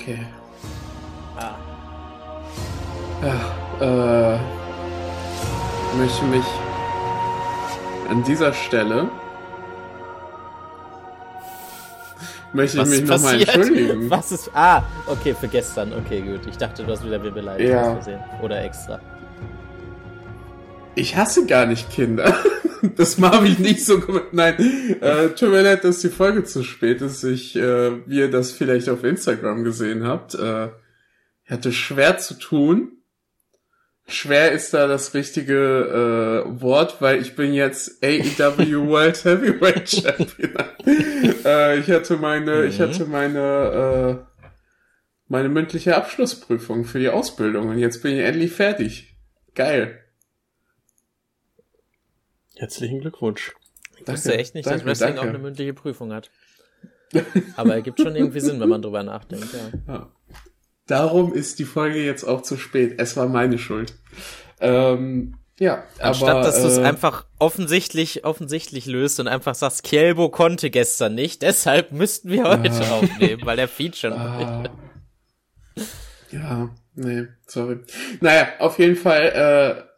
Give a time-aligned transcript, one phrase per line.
[0.00, 0.18] Okay.
[1.36, 1.56] Ah.
[3.22, 4.38] Ja, äh,
[5.98, 6.44] möchte mich
[8.08, 9.10] an dieser Stelle
[12.52, 14.10] möchte ich Was mich ist nochmal entschuldigen.
[14.10, 14.50] Was ist.
[14.54, 15.92] Ah, okay, für gestern.
[15.92, 16.40] Okay, gut.
[16.48, 17.98] Ich dachte, du hast wieder mir beleidigt Ja.
[18.42, 19.00] Oder extra.
[20.94, 22.34] Ich hasse gar nicht Kinder.
[22.96, 24.32] Das habe ich nicht so gemacht.
[24.32, 24.54] Nein,
[25.00, 27.22] äh, tut mir leid, dass die Folge zu spät ist.
[27.24, 30.68] Ich, äh, wie ihr das vielleicht auf Instagram gesehen habt, äh,
[31.44, 32.92] ich hatte schwer zu tun.
[34.06, 40.54] Schwer ist da das richtige äh, Wort, weil ich bin jetzt AEW World Heavyweight Champion.
[41.44, 42.82] äh, ich hatte meine, ich Mhm.
[42.82, 44.46] hatte meine, äh,
[45.28, 49.16] meine mündliche Abschlussprüfung für die Ausbildung und jetzt bin ich endlich fertig.
[49.54, 49.99] Geil.
[52.60, 53.52] Herzlichen Glückwunsch.
[53.98, 55.22] Ich wusste echt nicht, dass danke, Wrestling danke.
[55.22, 56.30] auch eine mündliche Prüfung hat.
[57.56, 59.94] Aber er gibt schon irgendwie Sinn, wenn man drüber nachdenkt, ja.
[59.94, 60.08] Ja.
[60.86, 62.96] Darum ist die Folge jetzt auch zu spät.
[62.98, 63.94] Es war meine Schuld.
[64.60, 69.82] Ähm, ja, Anstatt aber dass du es äh, einfach offensichtlich, offensichtlich löst und einfach sagst,
[69.82, 72.90] Kielbo konnte gestern nicht, deshalb müssten wir heute Ah.
[72.96, 74.14] aufnehmen, weil der Feature.
[74.14, 74.64] Ah,
[76.30, 77.78] ja, nee, sorry.
[78.20, 79.89] Naja, auf jeden Fall, äh,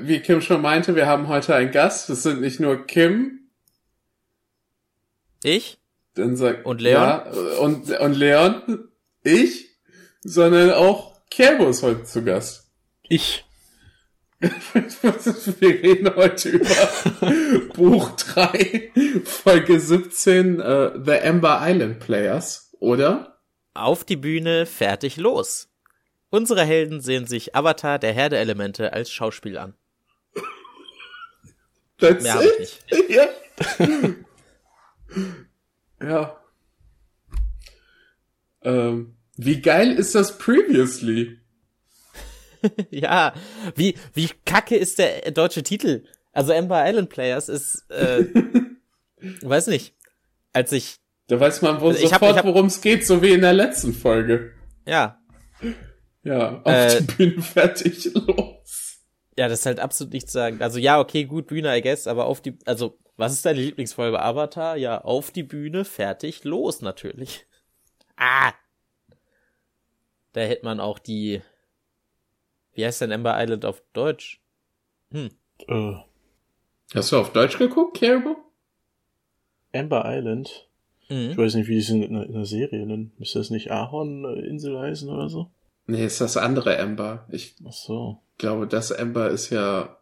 [0.00, 2.08] wie Kim schon meinte, wir haben heute einen Gast.
[2.08, 3.36] Das sind nicht nur Kim,
[5.42, 5.78] Ich?
[6.14, 7.02] dann sagt Und Leon?
[7.02, 7.18] Ja,
[7.60, 8.88] und, und Leon,
[9.22, 9.68] ich,
[10.22, 12.70] sondern auch Kerbo ist heute zu Gast.
[13.08, 13.44] Ich.
[14.40, 18.92] Wir reden heute über Buch 3,
[19.24, 23.38] Folge 17, äh, The Ember Island Players, oder?
[23.72, 25.68] Auf die Bühne, fertig, los.
[26.30, 29.74] Unsere Helden sehen sich Avatar, der Herr der Elemente, als Schauspiel an.
[31.98, 33.06] That's Mehr hab ich it?
[36.00, 36.06] Ja.
[36.06, 36.36] ja.
[38.62, 41.38] Ähm, wie geil ist das Previously?
[42.90, 43.32] ja,
[43.76, 46.04] wie, wie kacke ist der deutsche Titel?
[46.32, 48.24] Also Ember Island Players ist, äh,
[49.42, 49.94] weiß nicht.
[50.52, 50.96] Als ich,
[51.28, 54.52] Da weiß man wohl Also sofort, worum es geht, so wie in der letzten Folge.
[54.86, 55.18] ja,
[56.26, 59.00] Ja, auf Äh, die Bühne fertig, los.
[59.38, 60.60] ja, das ist halt absolut nichts zu sagen.
[60.60, 64.16] Also ja, okay, gut, Bühne, I guess, aber auf die, also, was ist deine Lieblingsfolge
[64.16, 64.76] bei Avatar?
[64.76, 67.46] Ja, auf die Bühne, fertig, los, natürlich.
[68.16, 68.52] Ah!
[70.32, 71.42] Da hätte man auch die,
[72.74, 74.42] wie heißt denn Ember Island auf Deutsch?
[75.12, 75.94] Äh,
[76.94, 78.36] Hast du auf Deutsch geguckt, Kerbo?
[79.72, 80.68] Amber Island.
[81.08, 81.36] Ich Mhm.
[81.38, 83.12] weiß nicht, wie die es in, in der Serie nennen.
[83.18, 85.50] Müsste das nicht Ahorn-Insel heißen oder so?
[85.86, 87.26] Nee, ist das andere Ember.
[87.30, 88.22] Ich Ach so.
[88.38, 89.96] glaube, das Ember ist ja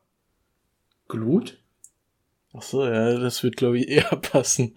[1.08, 1.58] Glut?
[2.56, 4.76] Ach so, ja, das wird, glaube ich, eher passen.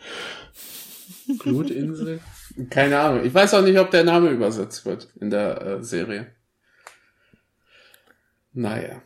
[1.40, 2.20] Glutinsel?
[2.70, 3.26] Keine Ahnung.
[3.26, 6.28] Ich weiß auch nicht, ob der Name übersetzt wird in der äh, Serie.
[8.54, 9.02] Naja.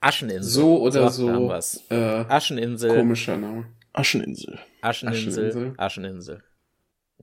[0.00, 0.50] Ascheninsel.
[0.50, 1.28] So oder So,
[1.60, 1.94] so.
[1.94, 2.96] Äh, Ascheninsel.
[2.96, 3.66] komischer Name.
[3.92, 4.58] Ascheninsel.
[4.80, 5.74] Ascheninsel, Ascheninsel.
[5.76, 6.42] Ascheninsel.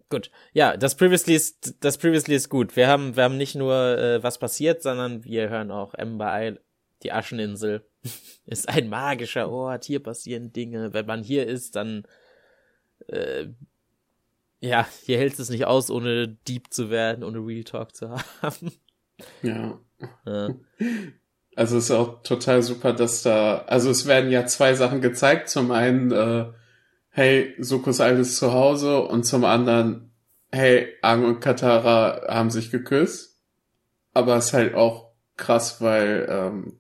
[0.10, 0.32] Gut.
[0.54, 2.76] Ja, das Previously ist, das Previously ist gut.
[2.76, 6.60] Wir haben, wir haben nicht nur, äh, was passiert, sondern wir hören auch Ember Isle,
[7.04, 7.86] die Ascheninsel
[8.46, 9.86] ist ein magischer Ort.
[9.86, 10.94] Hier passieren Dinge.
[10.94, 12.04] Wenn man hier ist, dann,
[13.08, 13.48] äh,
[14.62, 18.10] ja, hier hält es nicht aus, ohne Deep zu werden, ohne Real Talk zu
[18.42, 18.72] haben.
[19.42, 19.80] Ja.
[20.26, 20.56] Ja.
[21.56, 25.50] Also ist auch total super, dass da, also es werden ja zwei Sachen gezeigt.
[25.50, 26.52] Zum einen, äh,
[27.20, 30.12] hey, Sukos altes Zuhause und zum anderen,
[30.54, 33.42] hey, Aang und Katara haben sich geküsst.
[34.14, 36.80] Aber es ist halt auch krass, weil ähm,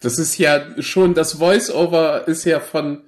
[0.00, 3.04] das ist ja schon, das Voice-Over ist ja von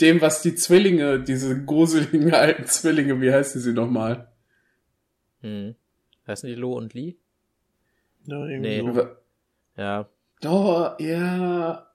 [0.00, 4.32] dem, was die Zwillinge, diese gruseligen alten Zwillinge, wie heißen sie nochmal?
[5.42, 5.74] Hm.
[6.26, 7.16] Heißen die Lo und Lee?
[8.24, 8.92] Ja, irgendwie Nee.
[8.94, 9.08] so.
[9.76, 10.08] Ja.
[10.46, 11.89] Oh, ja.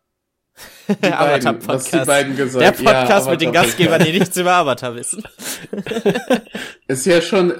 [0.88, 4.38] Die Avatar beiden, was die beiden gesagt Der Podcast ja, mit den Gastgebern, die nichts
[4.38, 5.24] über Avatar wissen.
[6.88, 7.54] Ist ja schon,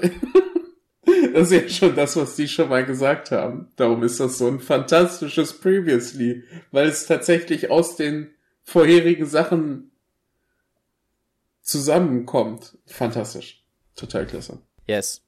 [1.32, 3.72] das ist ja schon das, was die schon mal gesagt haben.
[3.76, 8.30] Darum ist das so ein fantastisches Previously, weil es tatsächlich aus den
[8.62, 9.90] vorherigen Sachen
[11.62, 12.78] zusammenkommt.
[12.86, 13.64] Fantastisch.
[13.94, 14.60] Total klasse.
[14.86, 15.22] Yes.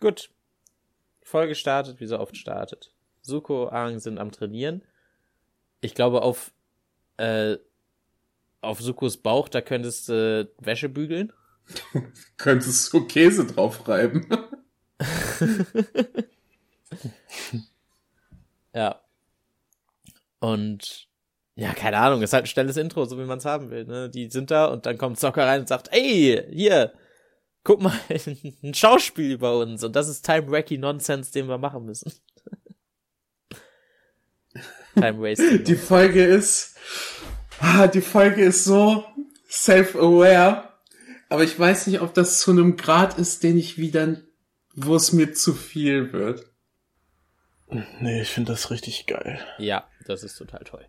[0.00, 0.30] Gut.
[1.22, 2.92] Folge startet, wie so oft startet.
[3.22, 4.82] Suko, Aang sind am Trainieren.
[5.86, 6.52] Ich glaube, auf,
[7.16, 7.56] äh,
[8.60, 11.32] auf Sukos Bauch, da könntest du Wäsche bügeln.
[12.36, 14.26] Könntest du Käse drauf reiben.
[18.76, 19.00] Ja.
[20.40, 21.08] Und,
[21.54, 24.10] ja, keine Ahnung, ist halt ein schnelles Intro, so wie man es haben will, ne?
[24.10, 26.92] Die sind da und dann kommt Zocker rein und sagt, ey, hier,
[27.64, 27.98] guck mal,
[28.62, 32.12] ein Schauspiel über uns und das ist Time Wacky Nonsense, den wir machen müssen.
[34.96, 35.64] Time Wasting.
[35.64, 36.76] Die Folge ist,
[37.60, 39.04] ah, die Folge ist so
[39.48, 40.68] self-aware,
[41.28, 44.16] aber ich weiß nicht, ob das zu einem Grad ist, den ich wieder,
[44.74, 46.44] wo es mir zu viel wird.
[48.00, 49.40] Nee, ich finde das richtig geil.
[49.58, 50.86] Ja, das ist total toll.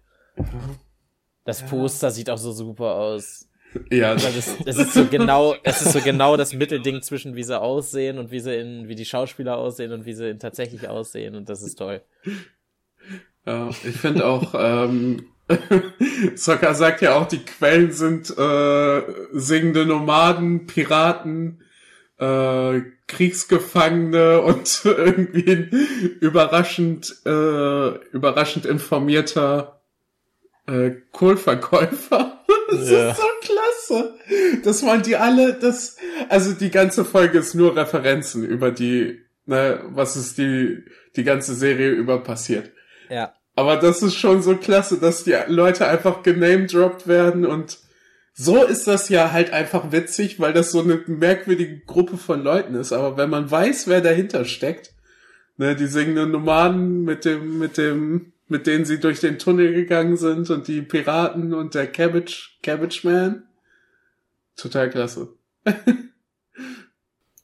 [1.44, 3.50] Das Poster sieht auch so super aus.
[3.89, 4.13] Ja.
[4.13, 7.59] Das ist, es ist so genau, es ist so genau das Mittelding zwischen wie sie
[7.59, 11.36] aussehen und wie sie in, wie die Schauspieler aussehen und wie sie in tatsächlich aussehen
[11.36, 12.01] und das ist toll.
[13.47, 15.25] Ja, ich finde auch, ähm,
[16.35, 19.01] Sokka sagt ja auch, die Quellen sind äh,
[19.31, 21.63] singende Nomaden, Piraten,
[22.19, 25.69] äh, Kriegsgefangene und irgendwie ein
[26.19, 29.81] überraschend, äh, überraschend informierter
[30.67, 32.33] äh, Kohlverkäufer.
[32.69, 33.11] Das ja.
[33.11, 34.15] ist so klasse.
[34.65, 35.95] Das waren die alle, das,
[36.27, 40.83] also die ganze Folge ist nur Referenzen über die, ne, was ist die,
[41.15, 42.73] die ganze Serie über passiert.
[43.09, 43.36] Ja.
[43.57, 47.80] Aber das ist schon so klasse, dass die Leute einfach genamedroppt werden und
[48.33, 52.75] so ist das ja halt einfach witzig, weil das so eine merkwürdige Gruppe von Leuten
[52.75, 52.94] ist.
[52.94, 54.94] Aber wenn man weiß, wer dahinter steckt,
[55.57, 60.18] ne, die singenden Nomaden mit dem, mit dem, mit denen sie durch den Tunnel gegangen
[60.18, 63.48] sind und die Piraten und der Cabbage, Cabbage Man.
[64.56, 65.33] Total klasse.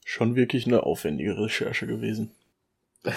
[0.04, 2.30] Schon wirklich eine aufwendige Recherche gewesen.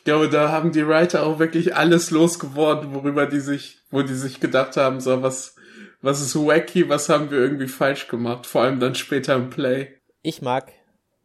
[0.00, 4.14] Ich glaube, da haben die Writer auch wirklich alles losgeworden, worüber die sich, wo die
[4.14, 5.56] sich gedacht haben, so was,
[6.00, 9.88] was ist wacky, was haben wir irgendwie falsch gemacht, vor allem dann später im Play.
[10.22, 10.72] Ich mag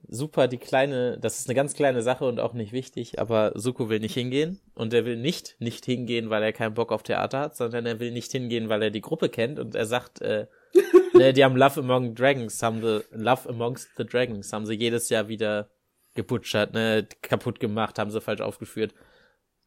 [0.10, 3.88] super die kleine, das ist eine ganz kleine Sache und auch nicht wichtig, aber Suko
[3.88, 7.40] will nicht hingehen und er will nicht nicht hingehen, weil er keinen Bock auf Theater
[7.40, 10.48] hat, sondern er will nicht hingehen, weil er die Gruppe kennt und er sagt, äh,
[11.14, 15.08] ne, die haben Love Among Dragons, haben sie, Love Amongst the Dragons, haben sie jedes
[15.08, 15.70] Jahr wieder
[16.16, 18.94] gebutschert, ne, kaputt gemacht, haben sie falsch aufgeführt.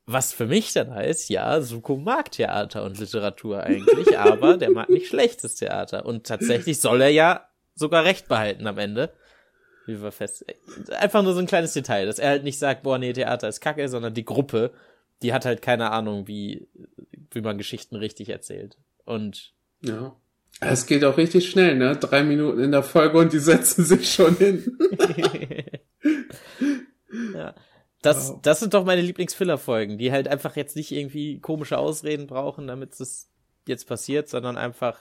[0.07, 4.89] Was für mich dann heißt, ja, Suko mag Theater und Literatur eigentlich, aber der mag
[4.89, 6.07] nicht schlechtes Theater.
[6.07, 9.13] Und tatsächlich soll er ja sogar recht behalten am Ende.
[9.87, 10.45] Wie wir fest.
[10.99, 13.61] Einfach nur so ein kleines Detail, dass er halt nicht sagt, boah, nee, Theater ist
[13.61, 14.73] kacke, sondern die Gruppe,
[15.23, 16.69] die hat halt keine Ahnung, wie,
[17.31, 18.77] wie man Geschichten richtig erzählt.
[19.05, 19.53] Und.
[19.83, 20.17] Ja.
[20.61, 21.97] Es geht auch richtig schnell, ne?
[21.97, 24.77] Drei Minuten in der Folge und die setzen sich schon hin.
[27.35, 27.55] ja.
[28.03, 28.39] Das, wow.
[28.43, 32.99] das sind doch meine Lieblingsfiller-Folgen, die halt einfach jetzt nicht irgendwie komische Ausreden brauchen, damit
[33.01, 33.29] es
[33.67, 35.01] jetzt passiert, sondern einfach,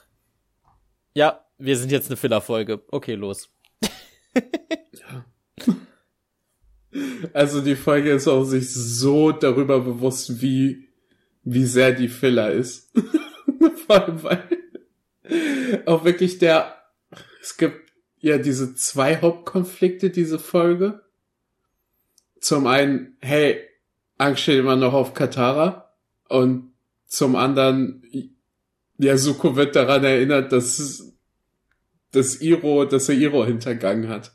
[1.14, 2.82] ja, wir sind jetzt eine Filler-Folge.
[2.90, 3.50] Okay, los.
[4.92, 5.24] ja.
[7.32, 10.88] Also die Folge ist auch sich so darüber bewusst, wie,
[11.44, 12.92] wie sehr die Filler ist.
[13.86, 14.48] Vor allem, weil
[15.86, 16.74] auch wirklich der,
[17.40, 21.02] es gibt ja diese zwei Hauptkonflikte, diese Folge
[22.40, 23.60] zum einen, hey,
[24.18, 25.94] Angst steht immer noch auf Katara
[26.28, 26.72] und
[27.06, 28.02] zum anderen,
[28.98, 31.14] Yasuko wird daran erinnert, dass,
[32.10, 34.32] dass Iro, dass er Iro hintergangen hat.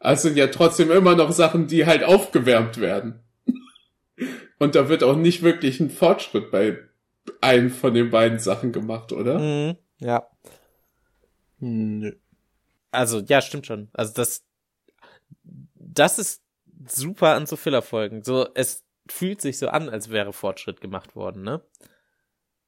[0.00, 3.20] Also sind ja trotzdem immer noch Sachen, die halt aufgewärmt werden.
[4.58, 6.78] Und da wird auch nicht wirklich ein Fortschritt bei
[7.40, 9.38] einem von den beiden Sachen gemacht, oder?
[9.38, 10.28] Mhm, ja.
[11.58, 12.12] Nö.
[12.90, 13.88] Also, ja, stimmt schon.
[13.92, 14.44] Also das,
[15.74, 16.42] das ist
[16.86, 18.22] super an so Fillerfolgen.
[18.22, 21.62] So, es fühlt sich so an, als wäre Fortschritt gemacht worden, ne?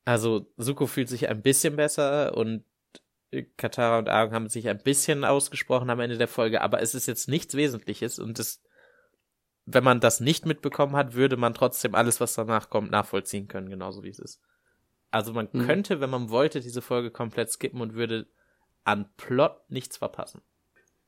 [0.05, 2.65] Also, Suko fühlt sich ein bisschen besser und
[3.57, 7.07] Katara und Aang haben sich ein bisschen ausgesprochen am Ende der Folge, aber es ist
[7.07, 8.63] jetzt nichts Wesentliches und es,
[9.67, 13.71] wenn man das nicht mitbekommen hat, würde man trotzdem alles, was danach kommt, nachvollziehen können,
[13.71, 14.41] genauso wie es ist.
[15.13, 15.67] Also man mhm.
[15.67, 18.27] könnte, wenn man wollte, diese Folge komplett skippen und würde
[18.83, 20.43] an Plot nichts verpassen.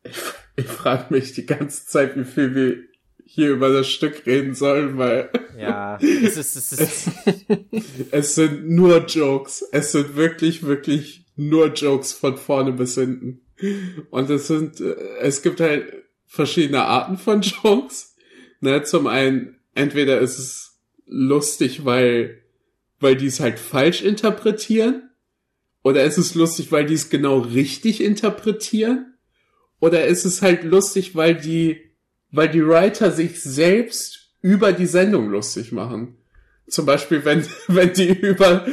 [0.04, 0.20] Ich,
[0.56, 2.91] ich frage mich die ganze Zeit, wie viel wir
[3.34, 5.30] hier über das Stück reden sollen, weil.
[5.58, 7.10] Ja, es ist, es ist.
[8.10, 9.64] es sind nur Jokes.
[9.72, 13.40] Es sind wirklich, wirklich nur Jokes von vorne bis hinten.
[14.10, 18.14] Und es sind, äh, es gibt halt verschiedene Arten von Jokes.
[18.60, 22.42] Ne, zum einen, entweder ist es lustig, weil,
[23.00, 25.08] weil die es halt falsch interpretieren.
[25.82, 29.14] Oder ist es lustig, weil die es genau richtig interpretieren?
[29.80, 31.91] Oder ist es halt lustig, weil die
[32.32, 36.16] weil die Writer sich selbst über die Sendung lustig machen.
[36.66, 38.66] Zum Beispiel, wenn, wenn die über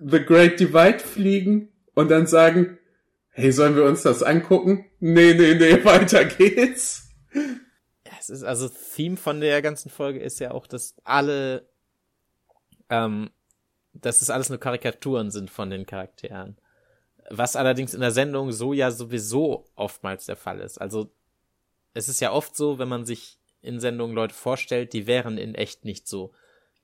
[0.00, 2.78] The Great Divide fliegen und dann sagen,
[3.30, 4.86] hey, sollen wir uns das angucken?
[5.00, 7.10] Nee, nee, nee, weiter geht's.
[7.34, 11.68] Ja, es ist also Theme von der ganzen Folge ist ja auch, dass alle,
[12.88, 13.30] ähm,
[13.92, 16.56] dass es alles nur Karikaturen sind von den Charakteren.
[17.30, 20.78] Was allerdings in der Sendung so ja sowieso oftmals der Fall ist.
[20.80, 21.10] Also
[21.94, 25.54] es ist ja oft so, wenn man sich in Sendungen Leute vorstellt, die wären in
[25.54, 26.32] echt nicht so.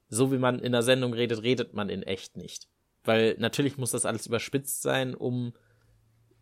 [0.08, 2.68] So wie man in der Sendung redet, redet man in echt nicht.
[3.04, 5.52] Weil natürlich muss das alles überspitzt sein, um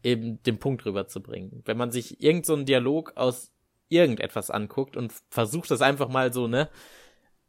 [0.03, 1.63] eben den Punkt rüberzubringen.
[1.65, 3.53] Wenn man sich irgendeinen so Dialog aus
[3.89, 6.69] irgendetwas anguckt und versucht das einfach mal so, ne,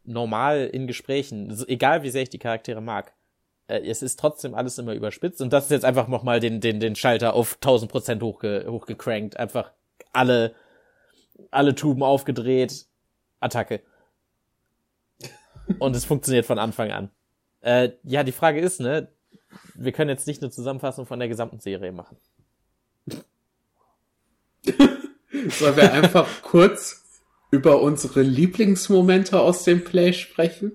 [0.03, 3.13] normal in Gesprächen, egal wie sehr ich die Charaktere mag,
[3.67, 6.79] äh, es ist trotzdem alles immer überspitzt und das ist jetzt einfach nochmal den, den,
[6.79, 9.71] den Schalter auf 1000 Prozent hochge, hochgecrankt, einfach
[10.13, 10.55] alle,
[11.51, 12.85] alle Tuben aufgedreht,
[13.39, 13.81] Attacke.
[15.79, 17.09] Und es funktioniert von Anfang an.
[17.61, 19.11] Äh, ja, die Frage ist, ne,
[19.75, 22.17] wir können jetzt nicht eine Zusammenfassung von der gesamten Serie machen.
[25.49, 27.03] Sollen wir einfach kurz
[27.51, 30.73] über unsere Lieblingsmomente aus dem Play sprechen?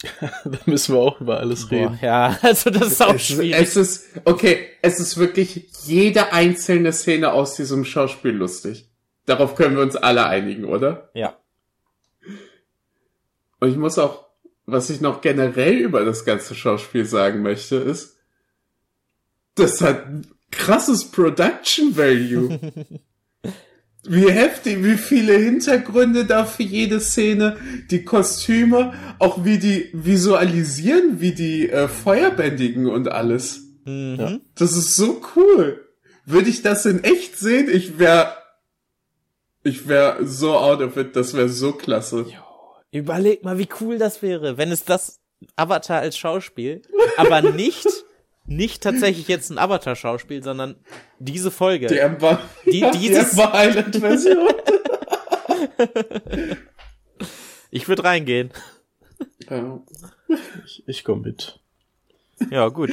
[0.20, 1.98] da müssen wir auch über alles reden.
[2.00, 3.60] Boah, ja, also das ist auch es, schwierig.
[3.60, 8.87] Es ist, okay, es ist wirklich jede einzelne Szene aus diesem Schauspiel lustig.
[9.28, 11.10] Darauf können wir uns alle einigen, oder?
[11.12, 11.36] Ja.
[13.60, 14.24] Und ich muss auch,
[14.64, 18.16] was ich noch generell über das ganze Schauspiel sagen möchte, ist,
[19.54, 20.06] das hat
[20.50, 22.58] krasses Production Value.
[24.08, 27.58] wie heftig, wie viele Hintergründe da für jede Szene,
[27.90, 33.60] die Kostüme, auch wie die visualisieren, wie die äh, Feuerbändigen und alles.
[33.84, 34.16] Mhm.
[34.18, 34.38] Ja.
[34.54, 35.84] Das ist so cool.
[36.24, 38.37] Würde ich das in echt sehen, ich wäre
[39.68, 42.26] ich wäre so out of it, das wäre so klasse.
[42.28, 42.42] Jo,
[42.90, 45.20] überleg mal, wie cool das wäre, wenn es das
[45.56, 46.82] Avatar als Schauspiel,
[47.16, 47.86] aber nicht
[48.48, 50.76] nicht tatsächlich jetzt ein Avatar-Schauspiel, sondern
[51.18, 51.86] diese Folge.
[51.86, 54.48] Die Amber, die, ja, dieses, die Amber Island-Version.
[57.70, 58.50] ich würde reingehen.
[59.50, 59.82] Ja.
[60.64, 61.60] Ich, ich komme mit.
[62.50, 62.90] Ja, gut.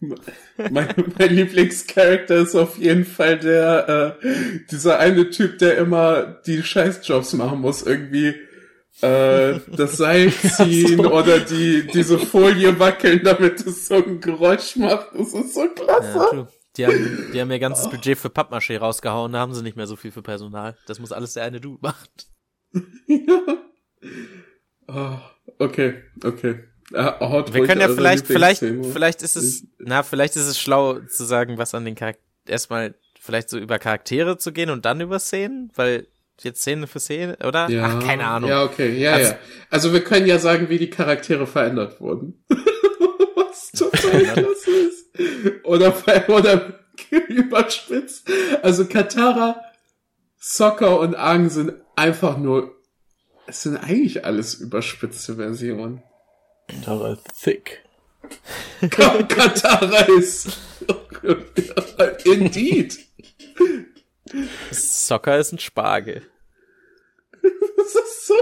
[0.70, 4.28] Mein, mein Lieblingscharakter ist auf jeden Fall der, äh,
[4.70, 8.34] dieser eine Typ, der immer die Scheißjobs machen muss, irgendwie
[9.00, 11.12] äh, das Seil ziehen so.
[11.12, 15.08] oder die, diese Folie wackeln, damit es so ein Geräusch macht.
[15.14, 16.28] Das ist so klasse.
[16.30, 19.76] Ja, die haben, die haben ihr ganzes Budget für Pappmaché rausgehauen, da haben sie nicht
[19.76, 20.76] mehr so viel für Personal.
[20.86, 22.08] Das muss alles der eine Dude machen.
[23.06, 23.40] ja.
[24.88, 25.18] Oh,
[25.58, 26.64] okay, okay.
[26.92, 31.24] Uh, Wir können ja vielleicht, vielleicht, vielleicht ist es, na, vielleicht ist es schlau zu
[31.24, 35.18] sagen, was an den Charakter, erstmal vielleicht so über Charaktere zu gehen und dann über
[35.18, 36.06] Szenen, weil
[36.42, 37.68] jetzt Szene für Szene, oder?
[37.68, 38.48] Ja, Ach, keine Ahnung.
[38.50, 39.38] Ja, okay, ja, also, ja.
[39.70, 42.44] Also wir können ja sagen, wie die Charaktere verändert wurden.
[43.34, 45.64] Was total klasse ist.
[45.64, 45.94] Oder,
[46.28, 46.80] oder
[47.28, 48.30] überspitzt.
[48.62, 49.60] Also Katara,
[50.38, 52.76] Soccer und Aang sind einfach nur,
[53.46, 56.02] es sind eigentlich alles überspitzte Versionen.
[56.68, 57.82] Katara ist thick.
[58.90, 60.58] Katara ist
[62.24, 62.98] indeed.
[64.72, 66.22] Soccer ist ein Spargel.
[67.42, 68.34] Das ist so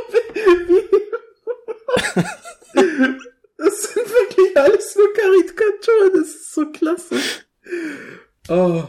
[3.56, 7.16] Das sind wirklich alles nur Karikaturen, das ist so klasse.
[8.48, 8.84] Oh.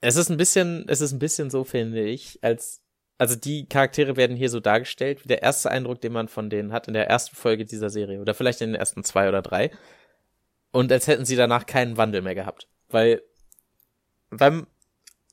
[0.00, 2.82] Es ist ein bisschen, es ist ein bisschen so, finde ich, als,
[3.18, 6.72] also die Charaktere werden hier so dargestellt, wie der erste Eindruck, den man von denen
[6.72, 9.70] hat in der ersten Folge dieser Serie oder vielleicht in den ersten zwei oder drei.
[10.72, 12.68] Und als hätten sie danach keinen Wandel mehr gehabt.
[12.88, 13.22] Weil,
[14.30, 14.66] weil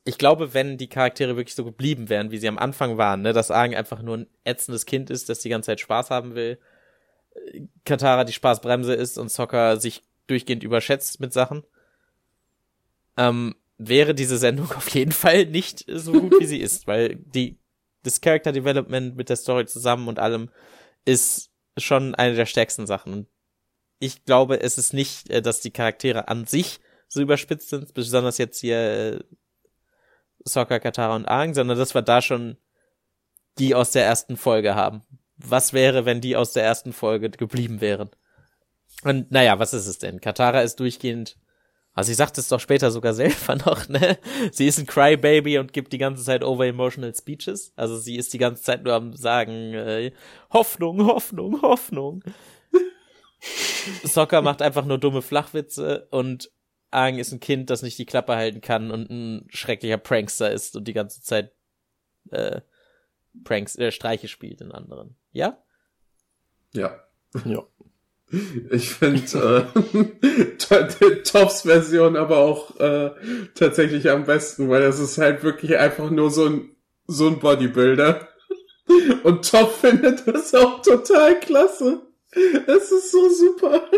[0.03, 3.33] ich glaube, wenn die Charaktere wirklich so geblieben wären, wie sie am Anfang waren, ne,
[3.33, 6.59] dass Aang einfach nur ein ätzendes Kind ist, das die ganze Zeit Spaß haben will,
[7.85, 11.63] Katara die Spaßbremse ist und Sokka sich durchgehend überschätzt mit Sachen,
[13.17, 17.57] ähm, wäre diese Sendung auf jeden Fall nicht so gut, wie sie ist, weil die,
[18.03, 20.49] das Character Development mit der Story zusammen und allem
[21.05, 23.27] ist schon eine der stärksten Sachen.
[23.99, 28.37] Ich glaube, es ist nicht, äh, dass die Charaktere an sich so überspitzt sind, besonders
[28.37, 29.19] jetzt hier äh,
[30.43, 32.57] Sokka, Katara und Aang, sondern dass wir da schon
[33.59, 35.03] die aus der ersten Folge haben.
[35.37, 38.09] Was wäre, wenn die aus der ersten Folge geblieben wären?
[39.03, 40.21] Und naja, was ist es denn?
[40.21, 41.37] Katara ist durchgehend,
[41.93, 44.17] also sie sagt es doch später sogar selber noch, ne?
[44.51, 47.73] Sie ist ein Crybaby und gibt die ganze Zeit over emotional speeches.
[47.75, 50.11] Also sie ist die ganze Zeit nur am sagen, äh,
[50.51, 52.23] Hoffnung, Hoffnung, Hoffnung.
[54.03, 56.51] Sokka macht einfach nur dumme Flachwitze und
[56.91, 60.75] Aang ist ein Kind, das nicht die Klappe halten kann und ein schrecklicher Prankster ist
[60.75, 61.53] und die ganze Zeit
[62.29, 62.61] äh,
[63.43, 65.15] Pranks, äh, Streiche spielt in anderen.
[65.31, 65.63] Ja?
[66.73, 66.99] Ja.
[67.45, 67.63] Ja.
[68.69, 73.11] Ich finde äh, Tops Version aber auch äh,
[73.55, 76.75] tatsächlich am besten, weil das ist halt wirklich einfach nur so ein
[77.07, 78.27] so ein Bodybuilder.
[79.23, 82.01] Und Top findet das auch total klasse.
[82.67, 83.81] Es ist so super.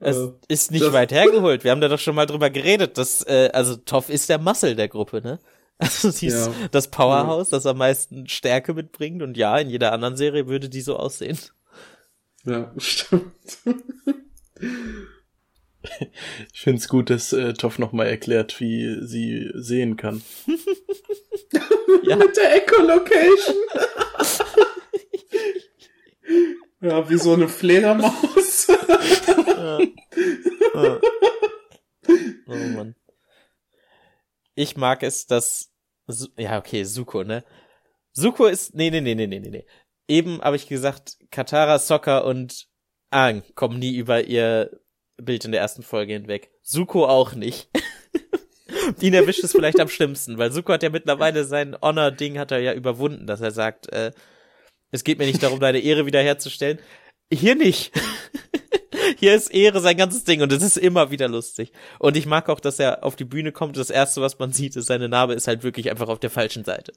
[0.00, 1.64] Es äh, ist nicht weit hergeholt.
[1.64, 4.76] Wir haben da doch schon mal drüber geredet, dass, äh, also Toff ist der Muscle
[4.76, 5.38] der Gruppe, ne?
[5.78, 6.52] Also sie ist ja.
[6.70, 10.82] das Powerhouse, das am meisten Stärke mitbringt und ja, in jeder anderen Serie würde die
[10.82, 11.38] so aussehen.
[12.44, 13.32] Ja, stimmt.
[16.52, 20.22] Ich finde es gut, dass äh, Toff nochmal erklärt, wie sie sehen kann.
[22.02, 22.16] ja.
[22.16, 23.56] Mit der Echolocation.
[26.80, 28.66] ja, wie so eine Fledermaus.
[28.66, 29.78] ja.
[30.74, 31.00] Ja.
[32.46, 32.94] Oh Mann.
[34.54, 35.70] Ich mag es, dass
[36.36, 37.44] ja, okay, Suko, ne?
[38.12, 39.66] Suko ist nee, nee, nee, nee, nee, nee.
[40.08, 42.66] Eben habe ich gesagt, Katara, Sokka und
[43.10, 44.70] Aang kommen nie über ihr
[45.16, 46.50] Bild in der ersten Folge hinweg.
[46.62, 47.68] Suko auch nicht.
[49.00, 52.58] Ihn erwischt es vielleicht am schlimmsten, weil Suko hat ja mittlerweile sein Honor-Ding hat er
[52.58, 54.12] ja überwunden, dass er sagt, äh,
[54.90, 56.78] es geht mir nicht darum, deine Ehre wiederherzustellen.
[57.32, 57.92] Hier nicht.
[59.18, 61.72] Hier ist Ehre sein ganzes Ding und es ist immer wieder lustig.
[61.98, 63.76] Und ich mag auch, dass er auf die Bühne kommt.
[63.76, 66.64] Das erste, was man sieht, ist seine Narbe ist halt wirklich einfach auf der falschen
[66.64, 66.92] Seite.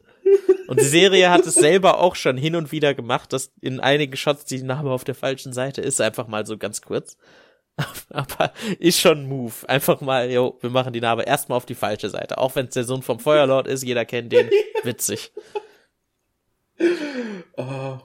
[0.67, 4.15] Und die Serie hat es selber auch schon hin und wieder gemacht, dass in einigen
[4.15, 7.17] Shots die Narbe auf der falschen Seite ist, einfach mal so ganz kurz.
[8.09, 9.53] Aber ist schon ein Move.
[9.67, 12.37] Einfach mal, jo, wir machen die Narbe erstmal auf die falsche Seite.
[12.37, 14.49] Auch wenn es der Sohn vom Feuerlord ist, jeder kennt den.
[14.83, 15.31] Witzig.
[17.55, 17.99] Oh.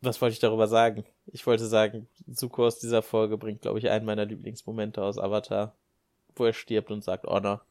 [0.00, 1.04] Was wollte ich darüber sagen?
[1.26, 5.74] Ich wollte sagen, Zuko aus dieser Folge bringt, glaube ich, einen meiner Lieblingsmomente aus Avatar,
[6.36, 7.64] wo er stirbt und sagt Honor.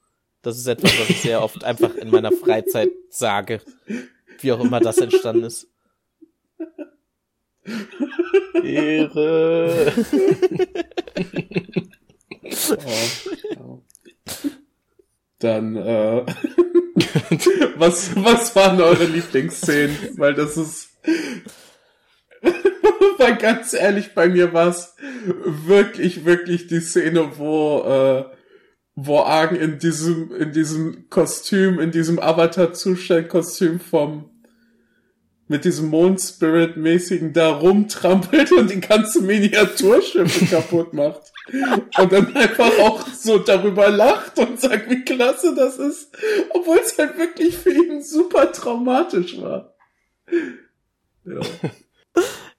[0.44, 3.62] Das ist etwas, was ich sehr oft einfach in meiner Freizeit sage.
[4.40, 5.68] Wie auch immer das entstanden ist.
[8.62, 9.94] Ehre.
[13.58, 13.82] oh,
[15.40, 16.26] Dann, äh,
[17.78, 19.98] was, was waren eure Lieblingsszenen?
[20.18, 20.90] Weil das ist,
[23.18, 24.96] weil ganz ehrlich, bei mir war es
[25.46, 28.26] wirklich, wirklich die Szene, wo, äh,
[28.96, 34.30] wo Argen in diesem, in diesem Kostüm, in diesem Avatar-Zustand-Kostüm vom
[35.48, 41.32] mit diesem Mondspirit-mäßigen da rumtrampelt und die ganze Miniaturschiffe kaputt macht.
[41.98, 46.18] Und dann einfach auch so darüber lacht und sagt, wie klasse das ist,
[46.50, 49.76] obwohl es halt wirklich für ihn super traumatisch war.
[51.26, 51.40] Ja.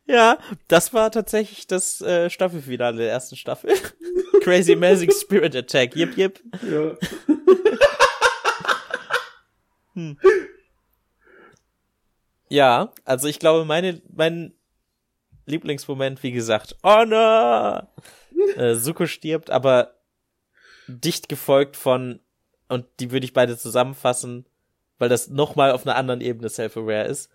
[0.07, 0.39] Ja,
[0.69, 3.73] das war tatsächlich das äh, Staffelfinale der ersten Staffel.
[4.43, 5.97] Crazy Amazing Spirit Attack.
[5.97, 6.41] Yep, yep.
[6.63, 6.97] Ja.
[9.95, 10.19] hm.
[12.49, 14.53] Ja, also ich glaube, meine, mein
[15.47, 17.89] Lieblingsmoment, wie gesagt, Honor!
[18.57, 19.95] äh, Suko stirbt, aber
[20.87, 22.21] dicht gefolgt von,
[22.69, 24.47] und die würde ich beide zusammenfassen,
[24.99, 27.31] weil das nochmal auf einer anderen Ebene self-aware ist,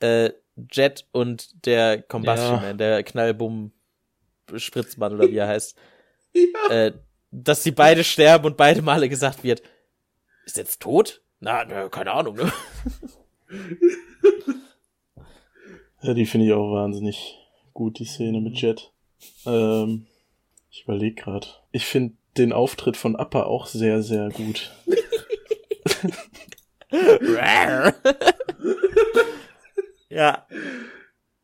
[0.00, 0.32] äh,
[0.70, 2.60] Jet und der Combustion ja.
[2.60, 3.72] Man, der Knallbumm
[4.56, 5.76] Spritzmann oder wie er heißt.
[6.32, 6.72] Ja.
[6.72, 6.92] Äh,
[7.32, 9.62] dass sie beide sterben und beide Male gesagt wird,
[10.46, 11.22] ist jetzt tot?
[11.40, 12.52] Na, na keine Ahnung, ne?
[16.02, 17.36] Ja, die finde ich auch wahnsinnig
[17.74, 18.92] gut, die Szene mit Jet.
[19.44, 20.06] Ähm,
[20.70, 21.48] ich überlege gerade.
[21.72, 24.70] Ich finde den Auftritt von Appa auch sehr, sehr gut.
[30.10, 30.46] ja.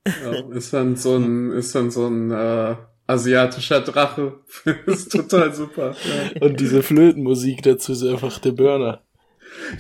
[0.04, 0.52] ja.
[0.52, 2.76] Ist dann so ein, ist dann so ein äh,
[3.06, 4.40] asiatischer Drache.
[4.86, 5.94] ist total super.
[6.34, 6.42] Ja.
[6.42, 9.02] Und diese Flötenmusik dazu ist einfach der Burner.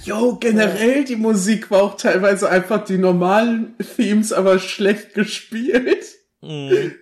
[0.04, 6.04] Jo, generell die Musik war auch teilweise einfach die normalen Themes, aber schlecht gespielt.
[6.40, 6.94] Mhm.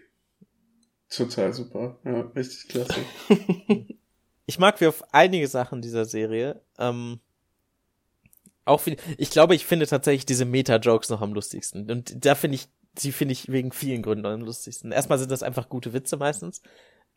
[1.08, 1.98] Total super.
[2.04, 3.00] Ja, richtig klasse.
[4.46, 6.62] ich mag wie auf einige Sachen dieser Serie.
[6.78, 7.20] Ähm,
[8.64, 8.82] auch
[9.18, 11.90] ich glaube, ich finde tatsächlich diese Meta-Jokes noch am lustigsten.
[11.90, 14.92] Und da finde ich, sie finde ich wegen vielen Gründen am lustigsten.
[14.92, 16.62] Erstmal sind das einfach gute Witze meistens.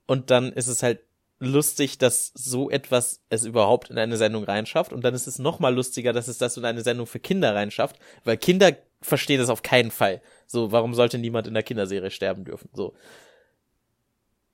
[0.07, 0.99] Und dann ist es halt
[1.39, 4.91] lustig, dass so etwas es überhaupt in eine Sendung reinschafft.
[4.91, 7.53] Und dann ist es noch mal lustiger, dass es das in eine Sendung für Kinder
[7.53, 10.21] reinschafft, weil Kinder verstehen das auf keinen Fall.
[10.47, 12.69] So, warum sollte niemand in der Kinderserie sterben dürfen?
[12.73, 12.93] So.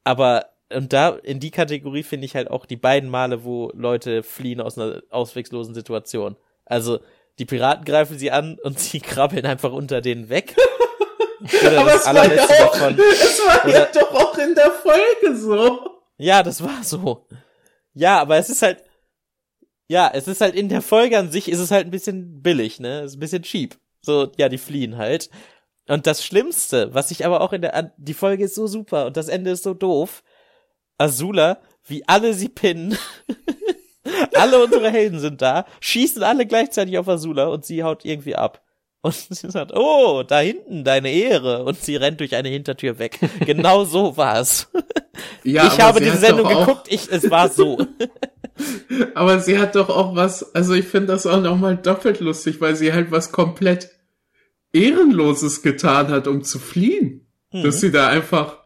[0.03, 4.21] Aber, und da, in die Kategorie finde ich halt auch die beiden Male, wo Leute
[4.21, 6.36] fliehen aus einer ausweglosen Situation.
[6.65, 6.99] Also,
[7.39, 10.56] die Piraten greifen sie an und sie krabbeln einfach unter denen weg.
[11.62, 12.99] Oder Aber das es war, ja auch, davon.
[12.99, 15.80] es war oder, ja doch auch in der Folge so.
[16.17, 17.28] Ja, das war so.
[17.93, 18.82] Ja, aber es ist halt,
[19.89, 22.80] ja, es ist halt in der Folge an sich ist es halt ein bisschen billig,
[22.80, 23.02] ne?
[23.02, 23.78] Es ist ein bisschen cheap.
[23.99, 25.30] So, ja, die fliehen halt.
[25.89, 29.17] Und das Schlimmste, was ich aber auch in der, die Folge ist so super und
[29.17, 30.23] das Ende ist so doof.
[30.97, 32.97] Azula, wie alle sie pinnen.
[34.35, 38.61] alle unsere Helden sind da, schießen alle gleichzeitig auf Azula und sie haut irgendwie ab.
[39.01, 41.63] Und sie sagt, oh, da hinten, deine Ehre.
[41.65, 43.19] Und sie rennt durch eine Hintertür weg.
[43.45, 44.69] Genau so war's.
[45.43, 47.77] Ja, ich habe die Sendung geguckt, ich, es war so.
[49.13, 52.75] Aber sie hat doch auch was, also ich finde das auch nochmal doppelt lustig, weil
[52.75, 53.89] sie halt was komplett
[54.71, 57.27] Ehrenloses getan hat, um zu fliehen.
[57.51, 57.79] Dass Mhm.
[57.79, 58.57] sie da einfach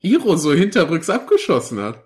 [0.00, 2.04] Iro so hinterrücks abgeschossen hat.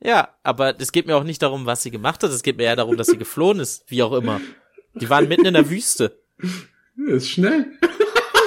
[0.00, 2.30] Ja, aber es geht mir auch nicht darum, was sie gemacht hat.
[2.30, 4.40] Es geht mir eher darum, dass sie geflohen ist, wie auch immer.
[4.94, 6.20] Die waren mitten in der Wüste.
[6.96, 7.66] Ja, Ist schnell.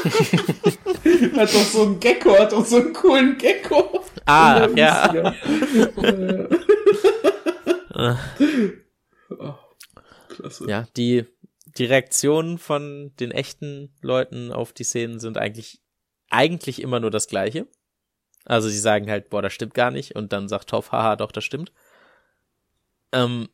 [1.36, 4.04] hat doch so einen Gecko, hat doch so einen coolen Gecko.
[4.26, 5.14] Ah, ja.
[5.14, 5.36] Ja.
[9.30, 9.54] oh,
[10.30, 10.66] klasse.
[10.68, 11.26] Ja, die,
[11.78, 15.82] die Reaktionen von den echten Leuten auf die Szenen sind eigentlich,
[16.30, 17.68] eigentlich immer nur das Gleiche.
[18.46, 20.16] Also sie sagen halt, boah, das stimmt gar nicht.
[20.16, 21.72] Und dann sagt Toff, haha, doch, das stimmt.
[23.12, 23.50] Ähm,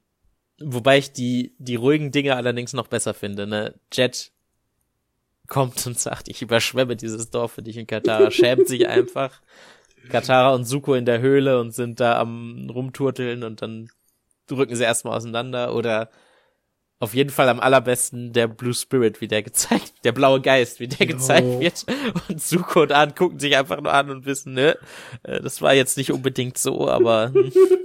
[0.59, 3.75] wobei ich die, die ruhigen Dinge allerdings noch besser finde, ne?
[3.91, 4.31] Jet
[5.47, 9.41] kommt und sagt, ich überschwemme dieses Dorf für dich in Katara, schämt sich einfach.
[10.09, 13.89] Katara und Suko in der Höhle und sind da am rumturteln und dann
[14.47, 16.09] drücken sie erstmal auseinander oder
[16.99, 20.87] auf jeden Fall am allerbesten der Blue Spirit, wie der gezeigt, der blaue Geist, wie
[20.87, 21.13] der Jo.
[21.15, 21.85] gezeigt wird.
[22.29, 24.77] Und Suko und An gucken sich einfach nur an und wissen, ne,
[25.23, 27.31] äh, das war jetzt nicht unbedingt so, aber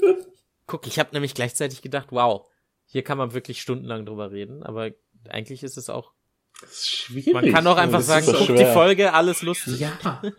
[0.67, 2.47] guck, ich habe nämlich gleichzeitig gedacht, wow,
[2.87, 4.91] hier kann man wirklich stundenlang drüber reden, aber
[5.29, 6.13] eigentlich ist es auch,
[6.61, 7.35] Das ist schwierig.
[7.35, 8.67] man kann auch einfach Das sagen, ist guck schwer.
[8.69, 9.81] die Folge, alles lustig.
[9.81, 10.23] Ja.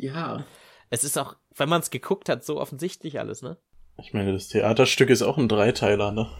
[0.00, 0.44] Ja.
[0.90, 3.56] Es ist auch, wenn man es geguckt hat, so offensichtlich alles, ne?
[4.00, 6.30] Ich meine, das Theaterstück ist auch ein Dreiteiler, ne?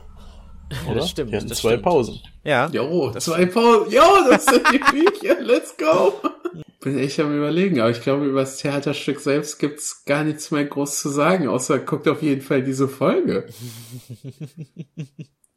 [0.87, 0.96] Oder?
[1.00, 1.85] Das stimmt, Die hatten das zwei stimmt.
[1.85, 2.20] Pausen.
[2.44, 2.68] Ja.
[2.70, 3.92] Jo, zwei Pausen.
[3.92, 5.40] Jo, das sind die Viecher.
[5.40, 6.14] Let's go.
[6.81, 10.64] Bin echt am überlegen, aber ich glaube, über das Theaterstück selbst gibt's gar nichts mehr
[10.64, 13.46] groß zu sagen, außer guckt auf jeden Fall diese Folge.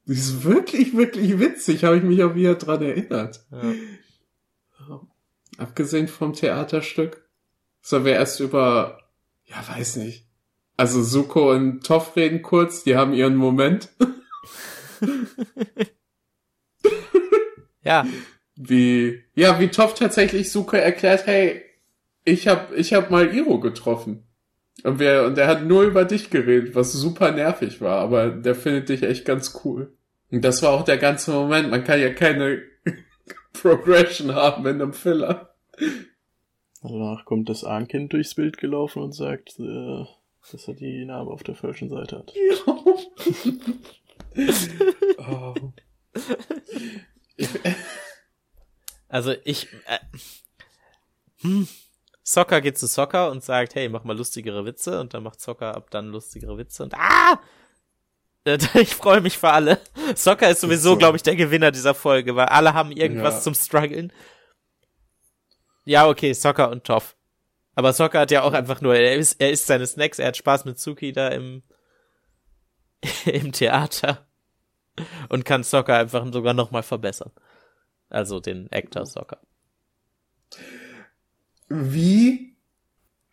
[0.08, 3.42] Die ist wirklich, wirklich witzig, habe ich mich auch wieder dran erinnert.
[3.52, 3.74] ja.
[5.58, 7.24] Abgesehen vom Theaterstück.
[7.82, 9.00] Sollen wir erst über,
[9.46, 10.26] ja, weiß nicht.
[10.76, 13.90] Also Suko und Toff reden kurz, die haben ihren Moment.
[17.84, 18.06] Ja,
[18.56, 21.64] wie ja wie Toff tatsächlich Suko erklärt hey
[22.24, 24.28] ich hab ich hab mal Iro getroffen.
[24.84, 28.54] Und wer und der hat nur über dich geredet was super nervig war aber der
[28.54, 29.94] findet dich echt ganz cool.
[30.32, 31.70] Und das war auch der ganze Moment.
[31.70, 32.62] Man kann ja keine
[33.54, 35.54] Progression haben in einem Filler.
[36.82, 40.06] Danach kommt das Ahnkind durchs Bild gelaufen und sagt, äh,
[40.52, 42.34] dass er die Narbe auf der falschen Seite hat.
[45.18, 45.54] Oh.
[49.08, 49.68] Also ich.
[49.88, 50.00] Äh,
[51.42, 51.68] hm.
[52.24, 55.76] Soccer geht zu Soccer und sagt, hey, mach mal lustigere Witze und dann macht Soccer
[55.76, 57.40] ab dann lustigere Witze und ah!
[58.46, 59.82] Äh, Ich freue mich für alle.
[60.16, 60.98] Soccer ist sowieso, so.
[60.98, 63.42] glaube ich, der Gewinner dieser Folge, weil alle haben irgendwas Ja.
[63.42, 64.14] zum Struggeln.
[65.84, 67.16] Ja, okay, Soccer und Toff.
[67.74, 70.38] Aber Soccer hat ja auch einfach nur, er isst, er isst seine Snacks, er hat
[70.38, 71.64] Spaß mit Suki da im,
[73.26, 74.28] im Theater
[75.30, 77.32] und kann Soccer einfach sogar nochmal verbessern.
[78.10, 79.40] Also den Actor Soccer.
[81.70, 82.52] wie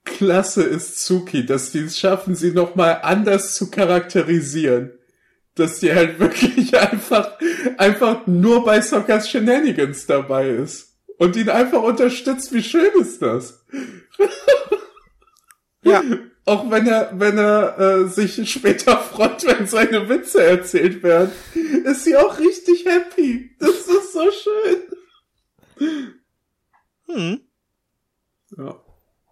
[0.04, 4.92] klasse ist Suki, dass die es schaffen, sie nochmal anders zu charakterisieren.
[5.54, 7.38] Dass die halt wirklich einfach,
[7.76, 10.96] einfach nur bei Sockers Shenanigans dabei ist.
[11.18, 12.52] Und ihn einfach unterstützt.
[12.52, 13.64] Wie schön ist das?
[15.82, 16.02] Ja.
[16.48, 21.30] Auch wenn er, wenn er äh, sich später freut, wenn seine Witze erzählt werden,
[21.84, 23.54] ist sie auch richtig happy.
[23.58, 26.08] Das ist so schön.
[27.06, 27.40] Hm.
[28.56, 28.80] Ja.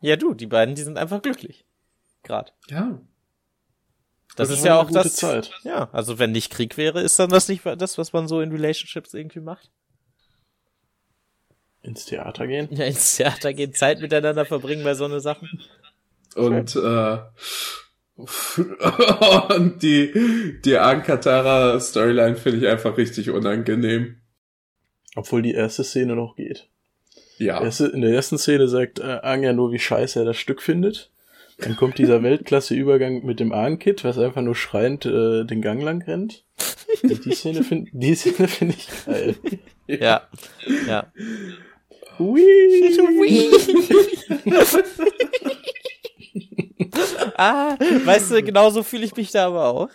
[0.02, 1.64] Ja, du, die beiden, die sind einfach glücklich.
[2.22, 2.55] Grad.
[2.68, 3.00] Ja.
[4.37, 5.16] Das, Das ist ja auch gute das.
[5.16, 5.50] Zeit.
[5.62, 8.52] Ja, also wenn nicht Krieg wäre, ist dann das nicht das, was man so in
[8.52, 9.70] Relationships irgendwie macht?
[11.83, 12.68] Ins Theater gehen.
[12.70, 15.48] Ja, ins Theater gehen, Zeit miteinander verbringen bei so eine Sachen.
[16.37, 17.18] Und, äh,
[19.57, 24.16] und die, die Ankatara-Storyline finde ich einfach richtig unangenehm.
[25.14, 26.68] Obwohl die erste Szene noch geht.
[27.38, 27.61] Ja.
[27.61, 31.11] In der ersten Szene sagt äh, Aang ja nur, wie scheiße er das Stück findet.
[31.59, 36.03] Dann kommt dieser Weltklasse-Übergang mit dem Aang-Kit, was einfach nur schreiend äh, den Gang lang
[36.03, 36.44] rennt.
[37.03, 39.37] Und die Szene finde finde ich geil.
[39.87, 40.29] Ja.
[40.87, 41.12] Ja.
[47.37, 49.88] ah, weißt du, genauso fühle ich mich da aber auch.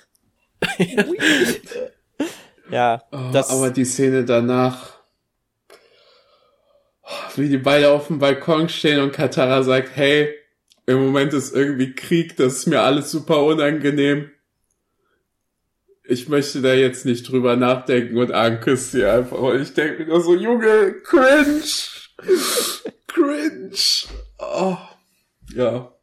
[2.70, 5.00] ja, Oh, das, aber die Szene danach,
[7.36, 10.34] wie die beide auf dem Balkon stehen und Katara sagt, hey,
[10.86, 14.32] im Moment ist irgendwie Krieg, das ist mir alles super unangenehm.
[16.04, 19.38] ich möchte da jetzt nicht drüber nachdenken und Ahn küsst sie einfach.
[19.38, 21.62] Und ich denke mir nur so, Junge, cringe.
[23.08, 23.72] cringe.
[24.40, 24.78] Oh.
[25.54, 25.94] Ja.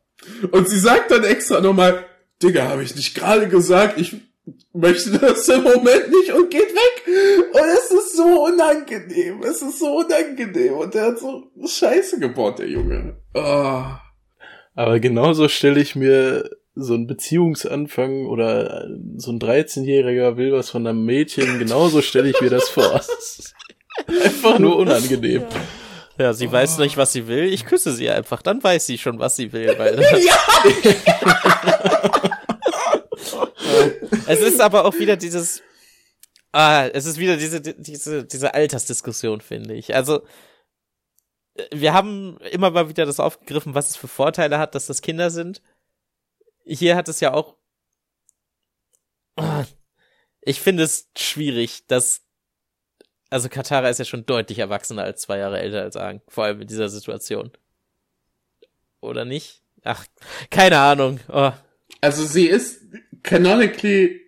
[0.51, 2.05] Und sie sagt dann extra nochmal,
[2.43, 4.17] Digga, habe ich nicht gerade gesagt, ich
[4.73, 7.53] möchte das im Moment nicht und geht weg.
[7.53, 9.43] Und es ist so unangenehm.
[9.43, 10.75] Es ist so unangenehm.
[10.75, 13.17] Und der hat so Scheiße gebaut, der Junge.
[13.35, 13.83] Oh.
[14.75, 20.87] Aber genauso stelle ich mir so ein Beziehungsanfang oder so ein 13-Jähriger will was von
[20.87, 23.01] einem Mädchen, genauso stelle ich mir das vor.
[24.07, 25.43] Einfach nur unangenehm.
[25.43, 25.49] Ja,
[26.19, 26.53] ja sie oh.
[26.53, 27.45] weiß nicht, was sie will.
[27.45, 28.43] Ich küsse sie einfach.
[28.43, 29.79] Dann weiß sie schon, was sie will.
[29.79, 30.37] Weil ja!
[34.27, 35.63] es ist aber auch wieder dieses,
[36.53, 39.95] ah, es ist wieder diese, diese, diese Altersdiskussion, finde ich.
[39.95, 40.23] Also,
[41.73, 45.31] wir haben immer mal wieder das aufgegriffen, was es für Vorteile hat, dass das Kinder
[45.31, 45.63] sind.
[46.65, 47.57] Hier hat es ja auch,
[50.43, 52.28] ich finde es schwierig, dass,
[53.31, 56.61] also Katara ist ja schon deutlich erwachsener als zwei Jahre älter als Aang, vor allem
[56.61, 57.51] in dieser Situation.
[59.01, 59.63] Oder nicht?
[59.85, 60.05] Ach,
[60.51, 61.21] keine Ahnung.
[61.29, 61.53] Oh.
[62.01, 62.81] Also sie ist
[63.23, 64.21] canonically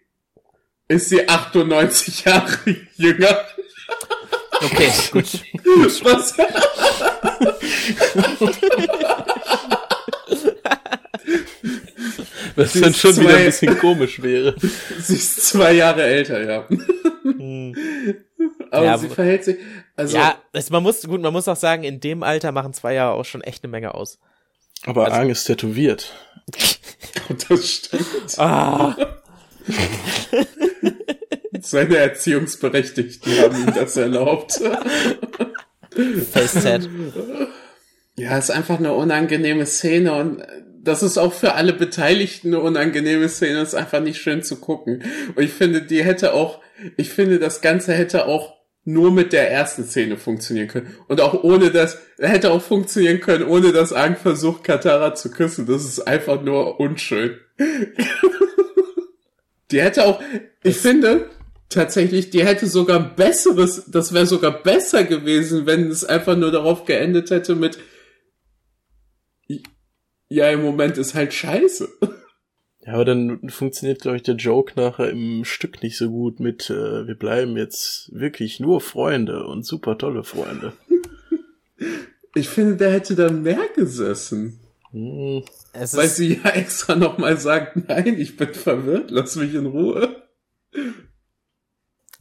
[0.89, 3.45] ist sie 98 Jahre jünger.
[4.53, 5.25] Okay, gut.
[5.65, 6.05] gut.
[6.05, 6.37] Was?
[12.57, 14.55] Was dann schon zwei, wieder ein bisschen komisch wäre.
[15.01, 16.69] Sie ist zwei Jahre älter, ja.
[17.23, 17.75] Hm.
[18.71, 19.57] Aber ja, sie verhält sich.
[19.97, 22.95] Also ja, es, man muss gut, man muss auch sagen, in dem Alter machen zwei
[22.95, 24.19] Jahre auch schon echt eine Menge aus.
[24.87, 26.13] Aber also, Aang ist tätowiert.
[27.49, 28.39] das stimmt.
[28.39, 28.97] Ah.
[31.61, 34.61] Seine Erziehungsberechtigten haben ihm das erlaubt.
[36.33, 36.65] Face
[38.17, 40.43] Ja, ist einfach eine unangenehme Szene und
[40.83, 45.05] das ist auch für alle Beteiligten eine unangenehme Szene, ist einfach nicht schön zu gucken.
[45.35, 46.61] Und ich finde, die hätte auch,
[46.97, 48.60] ich finde, das Ganze hätte auch
[48.93, 50.95] nur mit der ersten Szene funktionieren können.
[51.09, 55.67] Und auch ohne das, hätte auch funktionieren können, ohne dass Ang versucht, Katara zu küssen.
[55.67, 57.39] Das ist einfach nur unschön.
[59.71, 60.21] die hätte auch,
[60.63, 61.31] ich das finde,
[61.69, 66.51] tatsächlich, die hätte sogar ein besseres, das wäre sogar besser gewesen, wenn es einfach nur
[66.51, 67.79] darauf geendet hätte mit,
[70.29, 71.89] ja, im Moment ist halt scheiße.
[72.91, 76.71] Ja, aber dann funktioniert, glaube ich, der Joke nachher im Stück nicht so gut mit,
[76.71, 80.73] äh, wir bleiben jetzt wirklich nur Freunde und super tolle Freunde.
[82.37, 84.61] Ich finde, der hätte dann mehr gesessen.
[84.93, 85.43] Hm.
[85.73, 90.23] Weil sie ja extra nochmal sagt, nein, ich bin verwirrt, lass mich in Ruhe.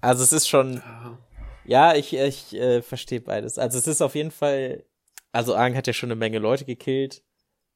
[0.02, 0.82] Also es ist schon,
[1.64, 3.60] ja, ich, ich äh, verstehe beides.
[3.60, 4.84] Also es ist auf jeden Fall,
[5.32, 7.22] also Aang hat ja schon eine Menge Leute gekillt.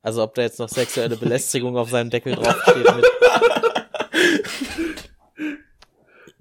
[0.04, 2.96] Also ob da jetzt noch sexuelle Belästigung auf seinem Deckel draufsteht.
[2.96, 3.06] Mit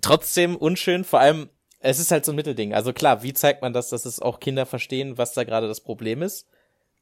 [0.02, 1.48] Trotzdem unschön, vor allem,
[1.78, 2.74] es ist halt so ein Mittelding.
[2.74, 5.80] Also klar, wie zeigt man das, dass es auch Kinder verstehen, was da gerade das
[5.80, 6.48] Problem ist?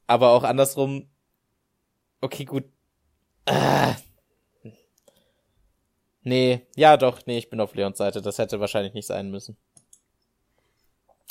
[0.05, 1.09] Aber auch andersrum,
[2.21, 2.65] okay, gut.
[3.47, 3.95] Ah.
[6.21, 8.21] Nee, ja doch, nee, ich bin auf Leons Seite.
[8.21, 9.57] Das hätte wahrscheinlich nicht sein müssen.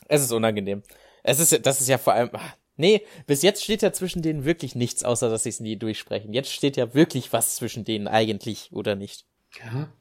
[0.09, 0.83] Es ist unangenehm.
[1.23, 4.45] Es ist, das ist ja vor allem, ah, Nee, bis jetzt steht ja zwischen denen
[4.45, 6.33] wirklich nichts, außer dass sie es nie durchsprechen.
[6.33, 9.27] Jetzt steht ja wirklich was zwischen denen eigentlich, oder nicht?
[9.63, 9.93] Ja.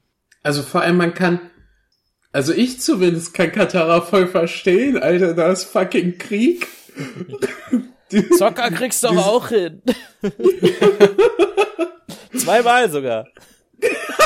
[0.41, 1.41] Also vor allem, man kann,
[2.31, 6.67] also ich zumindest kann Katara voll verstehen, Alter, da ist fucking Krieg.
[8.37, 9.81] Zocker kriegst du doch auch hin.
[12.37, 13.27] Zweimal sogar.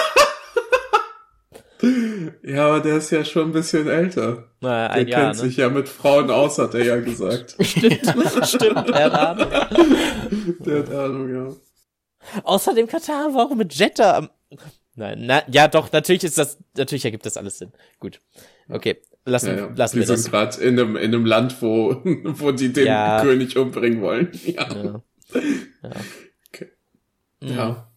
[2.44, 4.50] Ja, aber der ist ja schon ein bisschen älter.
[4.62, 5.50] Naja, ein der Jahr, kennt ne?
[5.50, 7.58] sich ja mit Frauen aus, hat er ja gesagt.
[7.62, 8.02] Stimmt,
[8.46, 10.56] stimmt, der hat Ahnung.
[10.60, 11.56] Der hat Ahnung, ja.
[12.44, 14.30] Außerdem Katar war auch mit Jetta am...
[14.96, 17.74] Nein, na, ja doch, natürlich ist das, natürlich ergibt das alles Sinn.
[18.00, 18.22] Gut.
[18.70, 19.72] Okay, lassen, ja, ja.
[19.76, 23.22] lassen wir, wir sind gerade in einem, in einem Land, wo, wo die den ja.
[23.22, 24.32] König umbringen wollen.
[24.46, 24.68] Ja.
[24.74, 25.02] Ja.
[25.34, 25.92] Ja.
[26.48, 26.68] Okay.
[27.42, 27.50] Mhm.
[27.50, 27.92] ja.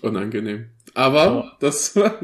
[0.00, 0.70] Unangenehm.
[0.94, 2.18] Aber das war...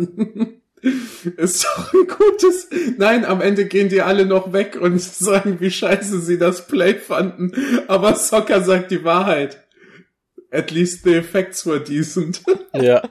[1.36, 2.68] Ist doch ein gutes.
[2.96, 6.94] Nein, am Ende gehen die alle noch weg und sagen, wie scheiße sie das Play
[6.94, 7.52] fanden.
[7.88, 9.66] Aber Soccer sagt die Wahrheit.
[10.50, 12.42] At least the effects were decent.
[12.74, 13.02] Ja.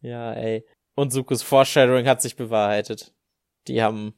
[0.00, 0.66] Ja, ey.
[0.94, 3.12] Und Sukus Foreshadowing hat sich bewahrheitet.
[3.68, 4.14] Die haben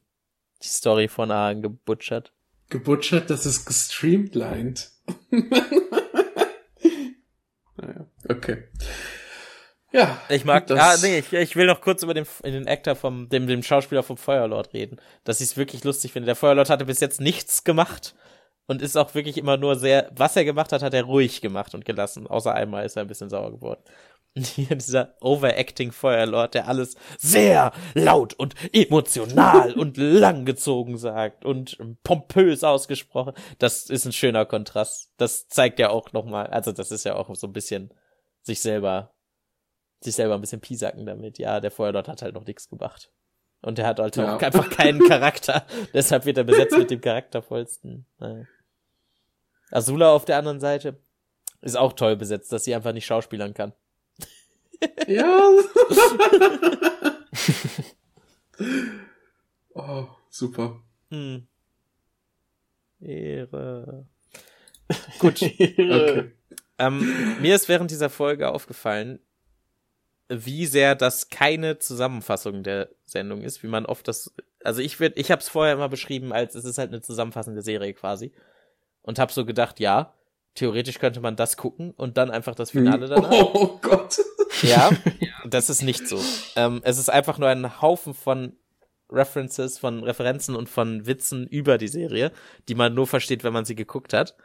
[0.63, 2.33] die Story von Aang gebutschert.
[2.69, 4.91] Gebutschert, das ist gestreamlined.
[7.77, 8.63] naja, okay.
[9.91, 10.19] Ja.
[10.29, 13.29] Ich mag, das, ah, nee, ich, ich will noch kurz über den, den Actor vom,
[13.29, 14.97] dem, dem Schauspieler vom Feuerlord reden.
[15.23, 16.25] Dass ich es wirklich lustig finde.
[16.25, 18.15] Der Feuerlord hatte bis jetzt nichts gemacht
[18.67, 21.73] und ist auch wirklich immer nur sehr, was er gemacht hat, hat er ruhig gemacht
[21.73, 22.27] und gelassen.
[22.27, 23.81] Außer einmal ist er ein bisschen sauer geworden.
[24.35, 32.63] Hier dieser overacting Feuerlord, der alles sehr laut und emotional und langgezogen sagt und pompös
[32.63, 33.33] ausgesprochen.
[33.57, 35.11] Das ist ein schöner Kontrast.
[35.17, 37.93] Das zeigt ja auch nochmal, also das ist ja auch so ein bisschen
[38.43, 39.13] sich selber,
[39.99, 41.37] sich selber ein bisschen piesacken damit.
[41.37, 43.11] Ja, der Feuerlord hat halt noch nichts gemacht.
[43.61, 44.35] Und er hat halt ja.
[44.35, 45.65] auch einfach keinen Charakter.
[45.93, 48.05] Deshalb wird er besetzt mit dem charaktervollsten.
[48.19, 48.45] Naja.
[49.71, 50.99] Azula auf der anderen Seite
[51.61, 53.73] ist auch toll besetzt, dass sie einfach nicht schauspielern kann.
[55.07, 55.49] Ja.
[59.73, 60.81] oh, super.
[61.09, 61.47] Hm.
[62.99, 64.05] Ehre.
[65.19, 65.41] Gut.
[65.59, 66.31] Okay.
[66.79, 69.19] Ähm, mir ist während dieser Folge aufgefallen,
[70.29, 75.19] wie sehr das keine Zusammenfassung der Sendung ist, wie man oft das, also ich würde,
[75.19, 78.33] ich habe es vorher immer beschrieben als es ist halt eine zusammenfassende Serie quasi
[79.01, 80.13] und habe so gedacht, ja,
[80.55, 83.31] theoretisch könnte man das gucken und dann einfach das Finale danach.
[83.53, 84.17] Oh Gott.
[84.63, 84.89] Ja,
[85.45, 86.19] das ist nicht so.
[86.55, 88.53] Ähm, es ist einfach nur ein Haufen von
[89.09, 92.31] References, von Referenzen und von Witzen über die Serie,
[92.67, 94.35] die man nur versteht, wenn man sie geguckt hat.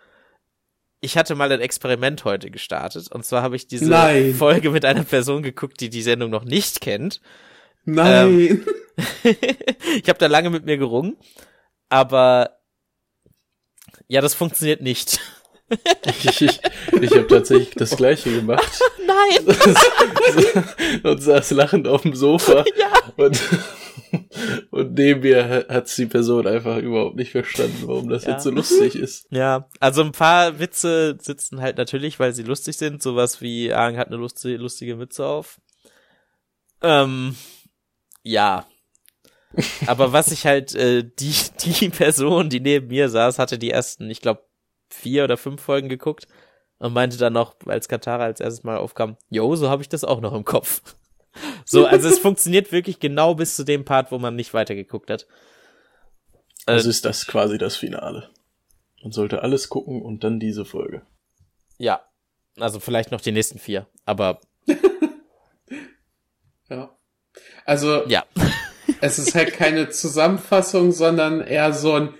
[1.02, 4.34] Ich hatte mal ein Experiment heute gestartet und zwar habe ich diese Nein.
[4.34, 7.20] Folge mit einer Person geguckt, die die Sendung noch nicht kennt.
[7.84, 8.28] Nein.
[8.28, 8.66] Ähm,
[10.02, 11.16] ich habe da lange mit mir gerungen,
[11.90, 12.58] aber
[14.08, 15.20] ja, das funktioniert nicht
[16.06, 16.60] ich ich,
[17.00, 18.80] ich habe tatsächlich das gleiche gemacht.
[19.06, 19.56] Nein!
[21.02, 22.64] und saß lachend auf dem Sofa.
[22.76, 22.92] Ja.
[23.16, 23.40] Und,
[24.70, 28.32] und neben mir hat die Person einfach überhaupt nicht verstanden, warum das ja.
[28.32, 29.26] jetzt so lustig ist.
[29.30, 33.02] Ja, also ein paar Witze sitzen halt natürlich, weil sie lustig sind.
[33.02, 35.60] Sowas wie Aang hat eine lustige, lustige Mütze auf.
[36.82, 37.36] Ähm,
[38.22, 38.66] ja.
[39.86, 44.08] Aber was ich halt, äh, die, die Person, die neben mir saß, hatte die ersten,
[44.10, 44.44] ich glaube,
[44.88, 46.26] vier oder fünf Folgen geguckt
[46.78, 50.04] und meinte dann noch, als Katara als erstes Mal aufkam, yo, so habe ich das
[50.04, 50.82] auch noch im Kopf.
[51.64, 55.26] So, also es funktioniert wirklich genau bis zu dem Part, wo man nicht weitergeguckt hat.
[56.66, 58.30] Also ist das quasi das Finale.
[59.02, 61.02] Man sollte alles gucken und dann diese Folge.
[61.78, 62.02] Ja.
[62.58, 64.40] Also vielleicht noch die nächsten vier, aber.
[66.68, 66.96] ja.
[67.64, 68.06] Also.
[68.06, 68.24] Ja.
[69.00, 72.14] es ist halt keine Zusammenfassung, sondern eher so ein,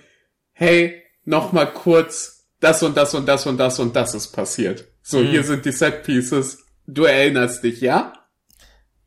[0.51, 4.87] hey, noch mal kurz das und das und das und das und das ist passiert.
[5.01, 5.27] So, mhm.
[5.27, 6.65] hier sind die Set Pieces.
[6.87, 8.13] Du erinnerst dich, ja?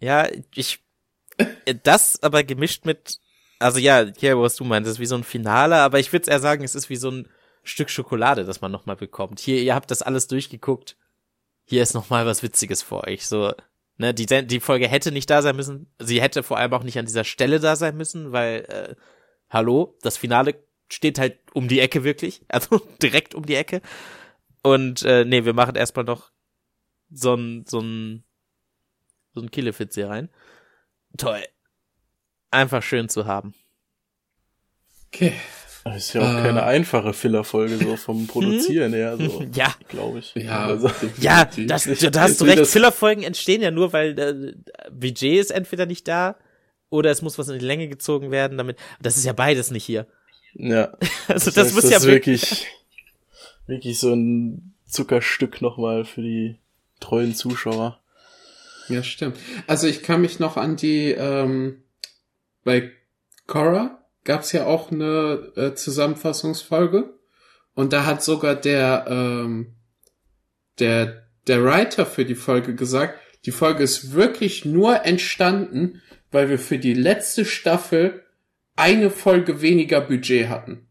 [0.00, 0.80] Ja, ich,
[1.82, 3.20] das aber gemischt mit,
[3.59, 6.40] also ja, hier, was du meinst, ist wie so ein Finale, aber ich würde eher
[6.40, 7.28] sagen, es ist wie so ein
[7.62, 9.40] Stück Schokolade, das man nochmal bekommt.
[9.40, 10.96] Hier, ihr habt das alles durchgeguckt.
[11.64, 13.26] Hier ist nochmal was Witziges für euch.
[13.26, 13.52] So,
[13.96, 15.90] ne, die, die Folge hätte nicht da sein müssen.
[15.98, 18.94] Sie hätte vor allem auch nicht an dieser Stelle da sein müssen, weil, äh,
[19.50, 23.82] hallo, das Finale steht halt um die Ecke wirklich, also direkt um die Ecke.
[24.62, 26.30] Und äh, nee, wir machen erstmal noch
[27.11, 28.24] so ein so ein
[29.37, 30.31] so ein Killefitz hier rein.
[31.16, 31.42] Toll.
[32.51, 33.55] Einfach schön zu haben.
[35.12, 35.35] Okay.
[35.85, 39.44] Das ist ja auch äh, keine einfache Filler-Folge so vom Produzieren her, so.
[39.55, 39.72] ja.
[39.88, 40.35] Glaube ich.
[40.35, 42.66] Ja, also, ja das, da hast du recht.
[42.66, 46.37] Filler-Folgen entstehen ja nur, weil äh, Budget ist entweder nicht da
[46.90, 48.79] oder es muss was in die Länge gezogen werden, damit.
[49.01, 50.07] Das ist ja beides nicht hier.
[50.55, 50.96] Ja.
[51.29, 52.66] Also das, das heißt, muss das ja wirklich,
[53.66, 56.57] wirklich so ein Zuckerstück nochmal für die
[57.01, 58.01] treuen Zuschauer.
[58.88, 59.38] Ja, stimmt.
[59.66, 61.83] Also ich kann mich noch an die, ähm,
[62.64, 62.92] bei
[63.46, 67.14] Cora gab's ja auch eine äh, Zusammenfassungsfolge
[67.75, 69.75] und da hat sogar der, ähm,
[70.79, 76.59] der, der Writer für die Folge gesagt, die Folge ist wirklich nur entstanden, weil wir
[76.59, 78.25] für die letzte Staffel
[78.75, 80.88] eine Folge weniger Budget hatten.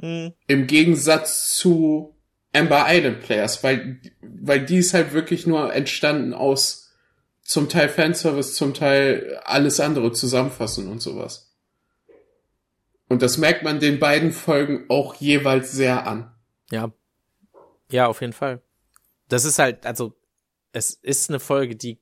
[0.00, 0.32] Hm.
[0.46, 2.16] Im Gegensatz zu
[2.52, 6.92] Amber Island Players, weil, weil die ist halt wirklich nur entstanden aus
[7.42, 11.54] zum Teil Fanservice, zum Teil alles andere zusammenfassen und sowas.
[13.08, 16.32] Und das merkt man den beiden Folgen auch jeweils sehr an.
[16.70, 16.92] Ja.
[17.90, 18.62] Ja, auf jeden Fall.
[19.28, 20.14] Das ist halt, also,
[20.72, 22.00] es ist eine Folge, die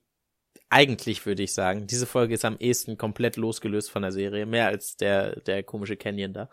[0.69, 4.67] eigentlich würde ich sagen, diese Folge ist am ehesten komplett losgelöst von der Serie, mehr
[4.67, 6.49] als der, der komische Canyon da.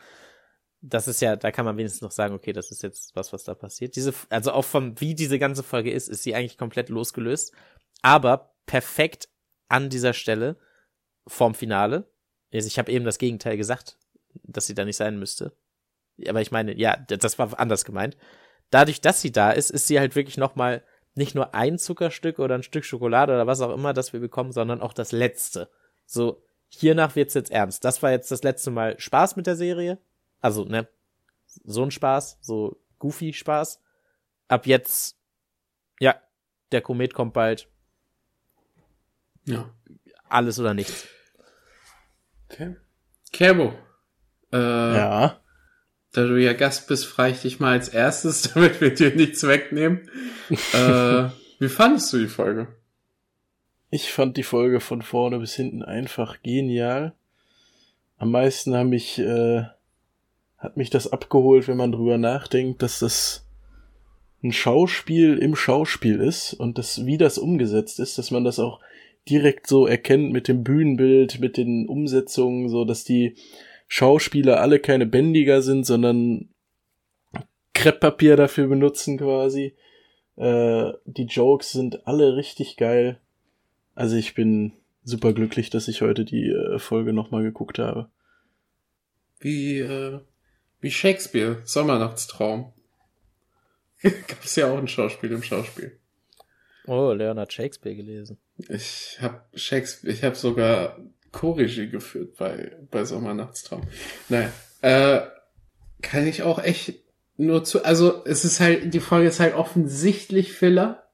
[0.80, 3.44] Das ist ja, da kann man wenigstens noch sagen, okay, das ist jetzt was, was
[3.44, 3.96] da passiert.
[3.96, 7.52] Diese, also auch vom, wie diese ganze Folge ist, ist sie eigentlich komplett losgelöst.
[8.02, 9.28] Aber perfekt
[9.68, 10.56] an dieser Stelle
[11.26, 12.08] vorm Finale.
[12.52, 13.98] Also ich habe eben das Gegenteil gesagt,
[14.44, 15.56] dass sie da nicht sein müsste.
[16.28, 18.16] Aber ich meine, ja, das war anders gemeint.
[18.70, 20.82] Dadurch, dass sie da ist, ist sie halt wirklich noch mal
[21.14, 24.52] nicht nur ein Zuckerstück oder ein Stück Schokolade oder was auch immer, das wir bekommen,
[24.52, 25.68] sondern auch das letzte.
[26.06, 27.84] So, hiernach wird's jetzt ernst.
[27.84, 29.98] Das war jetzt das letzte Mal Spaß mit der Serie.
[30.40, 30.88] Also, ne,
[31.64, 33.80] so ein Spaß, so goofy Spaß.
[34.48, 35.18] Ab jetzt,
[36.00, 36.14] ja,
[36.72, 37.68] der Komet kommt bald.
[39.44, 39.70] Ja.
[40.28, 41.06] Alles oder nichts.
[42.50, 42.76] Okay.
[43.32, 43.74] Kerbo.
[44.52, 44.56] Äh,
[44.96, 45.40] Ja.
[46.12, 49.46] Da du ja Gast bist, frage ich dich mal als erstes, damit wir dir nichts
[49.46, 50.08] wegnehmen.
[50.72, 51.28] äh,
[51.58, 52.68] wie fandest du die Folge?
[53.90, 57.14] Ich fand die Folge von vorne bis hinten einfach genial.
[58.18, 59.64] Am meisten haben mich, äh,
[60.58, 63.46] hat mich das abgeholt, wenn man drüber nachdenkt, dass das
[64.42, 68.80] ein Schauspiel im Schauspiel ist und das, wie das umgesetzt ist, dass man das auch
[69.28, 73.34] direkt so erkennt mit dem Bühnenbild, mit den Umsetzungen, so dass die
[73.88, 76.48] Schauspieler alle keine Bändiger sind, sondern
[77.74, 79.74] Krepppapier dafür benutzen quasi.
[80.36, 83.18] Äh, die Jokes sind alle richtig geil.
[83.94, 84.72] Also ich bin
[85.04, 88.08] super glücklich, dass ich heute die äh, Folge nochmal geguckt habe.
[89.40, 90.20] Wie, äh,
[90.80, 92.72] wie Shakespeare, Sommernachtstraum.
[94.02, 95.98] Gab es ja auch ein Schauspiel im Schauspiel.
[96.86, 98.38] Oh, Leonard Shakespeare gelesen.
[98.68, 100.98] Ich habe Shakespeare, ich habe sogar
[101.32, 103.82] Co-Regie geführt bei, bei Sommernachtstraum.
[104.28, 104.50] Naja,
[104.80, 105.20] äh,
[106.00, 106.94] kann ich auch echt
[107.36, 111.04] nur zu, also es ist halt, die Folge ist halt offensichtlich Filler.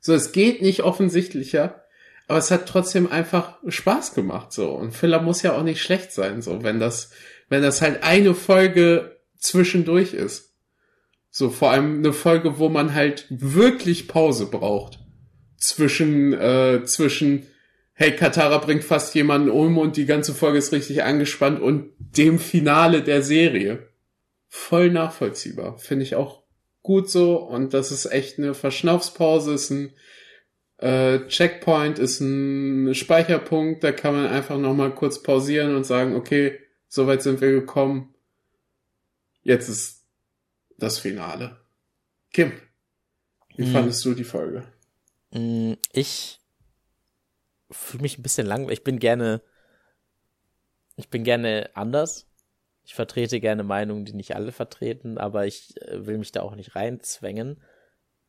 [0.00, 1.82] So, es geht nicht offensichtlicher,
[2.28, 4.70] aber es hat trotzdem einfach Spaß gemacht, so.
[4.70, 7.10] Und Filler muss ja auch nicht schlecht sein, so, wenn das,
[7.48, 10.54] wenn das halt eine Folge zwischendurch ist.
[11.30, 14.98] So, vor allem eine Folge, wo man halt wirklich Pause braucht.
[15.56, 17.46] Zwischen, äh, zwischen,
[17.92, 22.38] hey, Katara bringt fast jemanden um und die ganze Folge ist richtig angespannt und dem
[22.38, 23.88] Finale der Serie.
[24.48, 25.78] Voll nachvollziehbar.
[25.78, 26.42] Finde ich auch
[26.82, 29.92] gut so und das ist echt eine Verschnaufspause, ist ein
[30.78, 36.58] äh, Checkpoint, ist ein Speicherpunkt, da kann man einfach nochmal kurz pausieren und sagen, okay,
[36.88, 38.14] soweit sind wir gekommen.
[39.42, 40.04] Jetzt ist
[40.76, 41.56] das Finale.
[42.32, 42.52] Kim,
[43.56, 43.72] wie Hm.
[43.72, 44.64] fandest du die Folge?
[45.30, 46.40] Mm, Ich
[47.70, 48.78] fühle mich ein bisschen langweilig.
[48.78, 49.42] Ich bin gerne,
[50.96, 52.26] ich bin gerne anders.
[52.84, 56.54] Ich vertrete gerne Meinungen, die nicht alle vertreten, aber ich äh, will mich da auch
[56.54, 57.62] nicht reinzwängen.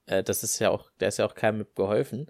[0.05, 2.29] Äh, Das ist ja auch, da ist ja auch keinem geholfen.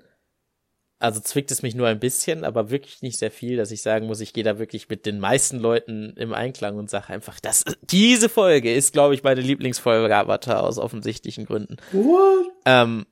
[1.02, 4.06] Also zwickt es mich nur ein bisschen, aber wirklich nicht sehr viel, dass ich sagen
[4.06, 7.64] muss, ich gehe da wirklich mit den meisten Leuten im Einklang und sage einfach, das,
[7.82, 11.78] diese Folge ist, glaube ich, meine Lieblingsfolge Avatar aus offensichtlichen Gründen.
[11.94, 12.52] What?
[12.66, 13.06] Ähm,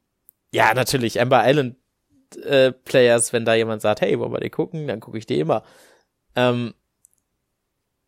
[0.51, 1.77] ja, natürlich, Amber Island
[2.43, 5.39] äh, Players, wenn da jemand sagt, hey, wollen wir die gucken, dann gucke ich die
[5.39, 5.63] immer.
[6.35, 6.73] Ähm,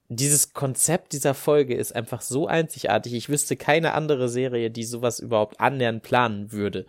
[0.09, 3.13] dieses Konzept dieser Folge ist einfach so einzigartig.
[3.13, 6.86] Ich wüsste keine andere Serie, die sowas überhaupt annähernd planen würde.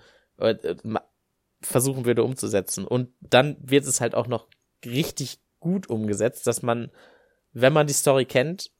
[1.63, 2.87] Versuchen würde umzusetzen.
[2.87, 4.49] Und dann wird es halt auch noch
[4.85, 6.91] richtig gut umgesetzt, dass man,
[7.53, 8.71] wenn man die Story kennt,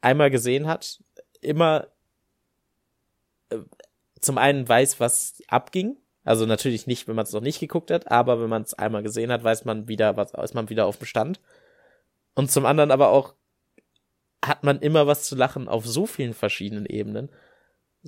[0.00, 1.02] einmal gesehen hat,
[1.40, 1.88] immer
[3.50, 3.58] äh,
[4.20, 5.96] zum einen weiß, was abging.
[6.24, 9.02] Also natürlich nicht, wenn man es noch nicht geguckt hat, aber wenn man es einmal
[9.02, 11.40] gesehen hat, weiß man wieder, was ist man wieder auf dem Stand.
[12.34, 13.34] Und zum anderen aber auch
[14.44, 17.30] hat man immer was zu lachen auf so vielen verschiedenen Ebenen.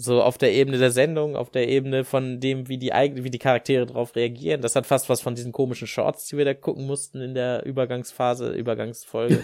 [0.00, 3.30] So auf der Ebene der Sendung, auf der Ebene von dem, wie die eigene, wie
[3.30, 4.60] die Charaktere drauf reagieren.
[4.60, 7.66] Das hat fast was von diesen komischen Shorts, die wir da gucken mussten in der
[7.66, 9.42] Übergangsphase, Übergangsfolge.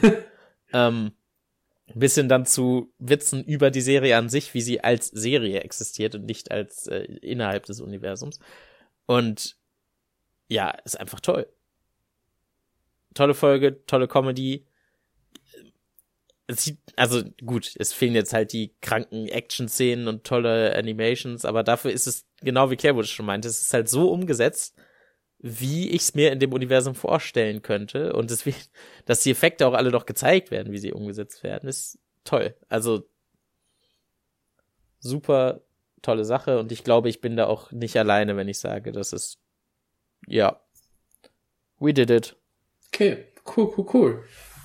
[0.73, 1.11] ähm,
[1.89, 6.15] ein bisschen dann zu Witzen über die Serie an sich, wie sie als Serie existiert
[6.15, 8.39] und nicht als äh, innerhalb des Universums.
[9.07, 9.57] Und
[10.47, 11.49] ja, ist einfach toll.
[13.13, 14.65] Tolle Folge, tolle Comedy.
[16.47, 21.63] Es sieht, also gut, es fehlen jetzt halt die kranken Action-Szenen und tolle Animations, aber
[21.63, 24.77] dafür ist es, genau wie Kerwood schon meinte, es ist halt so umgesetzt,
[25.39, 28.15] wie ich es mir in dem Universum vorstellen könnte.
[28.15, 28.71] Und es wird,
[29.05, 32.55] dass die Effekte auch alle noch gezeigt werden, wie sie umgesetzt werden, ist toll.
[32.69, 33.07] Also
[35.01, 35.61] super
[36.01, 39.13] tolle Sache und ich glaube, ich bin da auch nicht alleine, wenn ich sage, das
[39.13, 39.39] ist
[40.27, 40.61] ja,
[41.79, 42.37] we did it.
[42.89, 44.25] Okay, cool, cool, cool.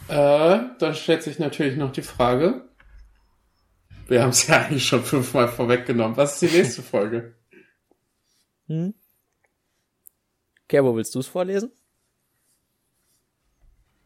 [0.10, 2.68] Äh, dann stellt sich natürlich noch die Frage.
[4.08, 6.18] Wir haben es ja eigentlich schon fünfmal vorweggenommen.
[6.18, 7.36] Was ist die nächste Folge?
[8.66, 8.96] Hm?
[10.68, 11.72] Kerbo, willst du es vorlesen?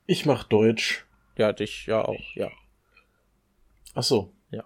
[0.06, 1.06] Ich mach Deutsch.
[1.38, 2.52] Ja, dich ja auch, ja.
[3.94, 4.34] Ach so.
[4.52, 4.66] Ja.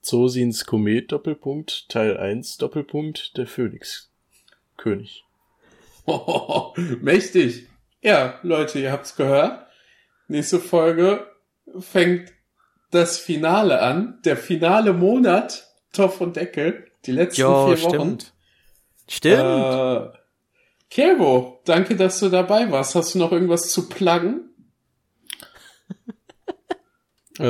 [0.00, 4.10] Zosins Komet Doppelpunkt Teil 1 Doppelpunkt der Phönix
[4.76, 5.24] König.
[6.06, 7.69] Oh, mächtig.
[8.02, 9.66] Ja, Leute, ihr habt's gehört.
[10.28, 11.26] Nächste Folge
[11.78, 12.32] fängt
[12.90, 14.20] das Finale an.
[14.24, 15.66] Der finale Monat.
[15.92, 16.86] Topf und Deckel.
[17.06, 17.94] Die letzten Jo, vier Wochen.
[17.94, 18.32] stimmt.
[19.08, 19.42] Stimmt.
[19.42, 20.18] Äh,
[20.88, 22.94] Kerbo, danke, dass du dabei warst.
[22.94, 24.46] Hast du noch irgendwas zu pluggen?
[27.38, 27.42] Äh,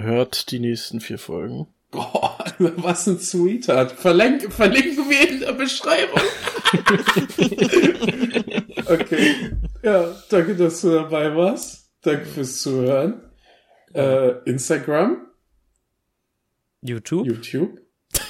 [0.00, 1.68] hört die nächsten vier Folgen.
[1.92, 3.92] Boah, was ein Sweetheart.
[3.92, 6.20] Verlenk, verlinken wir in der Beschreibung.
[8.86, 9.52] okay.
[9.82, 11.90] Ja, danke, dass du dabei warst.
[12.02, 13.22] Danke fürs Zuhören.
[13.94, 15.28] Äh, Instagram,
[16.82, 17.80] YouTube, YouTube.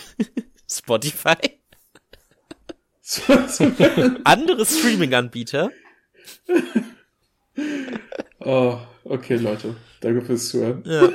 [0.70, 1.60] Spotify,
[4.24, 5.72] andere Streaming-Anbieter.
[8.40, 9.74] Oh, okay, Leute.
[10.00, 10.82] Danke fürs Zuhören.
[10.86, 11.08] Ja.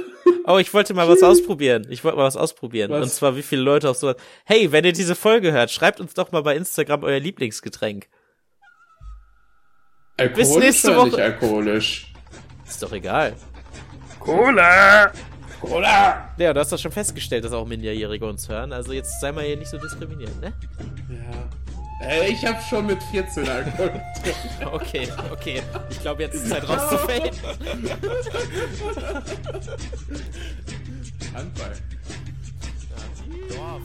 [0.45, 1.87] Oh, ich wollte mal was ausprobieren.
[1.89, 2.91] Ich wollte mal was ausprobieren.
[2.91, 3.03] Was?
[3.03, 4.17] Und zwar, wie viele Leute auf sowas.
[4.43, 8.07] Hey, wenn ihr diese Folge hört, schreibt uns doch mal bei Instagram euer Lieblingsgetränk.
[10.17, 11.07] Alkoholisch nächste oder Woche.
[11.07, 12.13] nicht alkoholisch?
[12.67, 13.35] Ist doch egal.
[14.19, 15.11] Cola!
[15.61, 16.29] Cola!
[16.37, 18.73] Ja, du hast doch schon festgestellt, dass auch Minderjährige uns hören.
[18.73, 20.53] Also jetzt sei mal hier nicht so diskriminierend, ne?
[21.09, 21.49] Ja.
[22.01, 24.01] Äh, ich hab schon mit 14 Alkohol getrunken.
[24.73, 25.61] Okay, okay.
[25.89, 27.31] Ich glaube, jetzt ist Zeit rauszufaden.
[31.33, 31.73] Handball.
[33.49, 33.81] Dorf.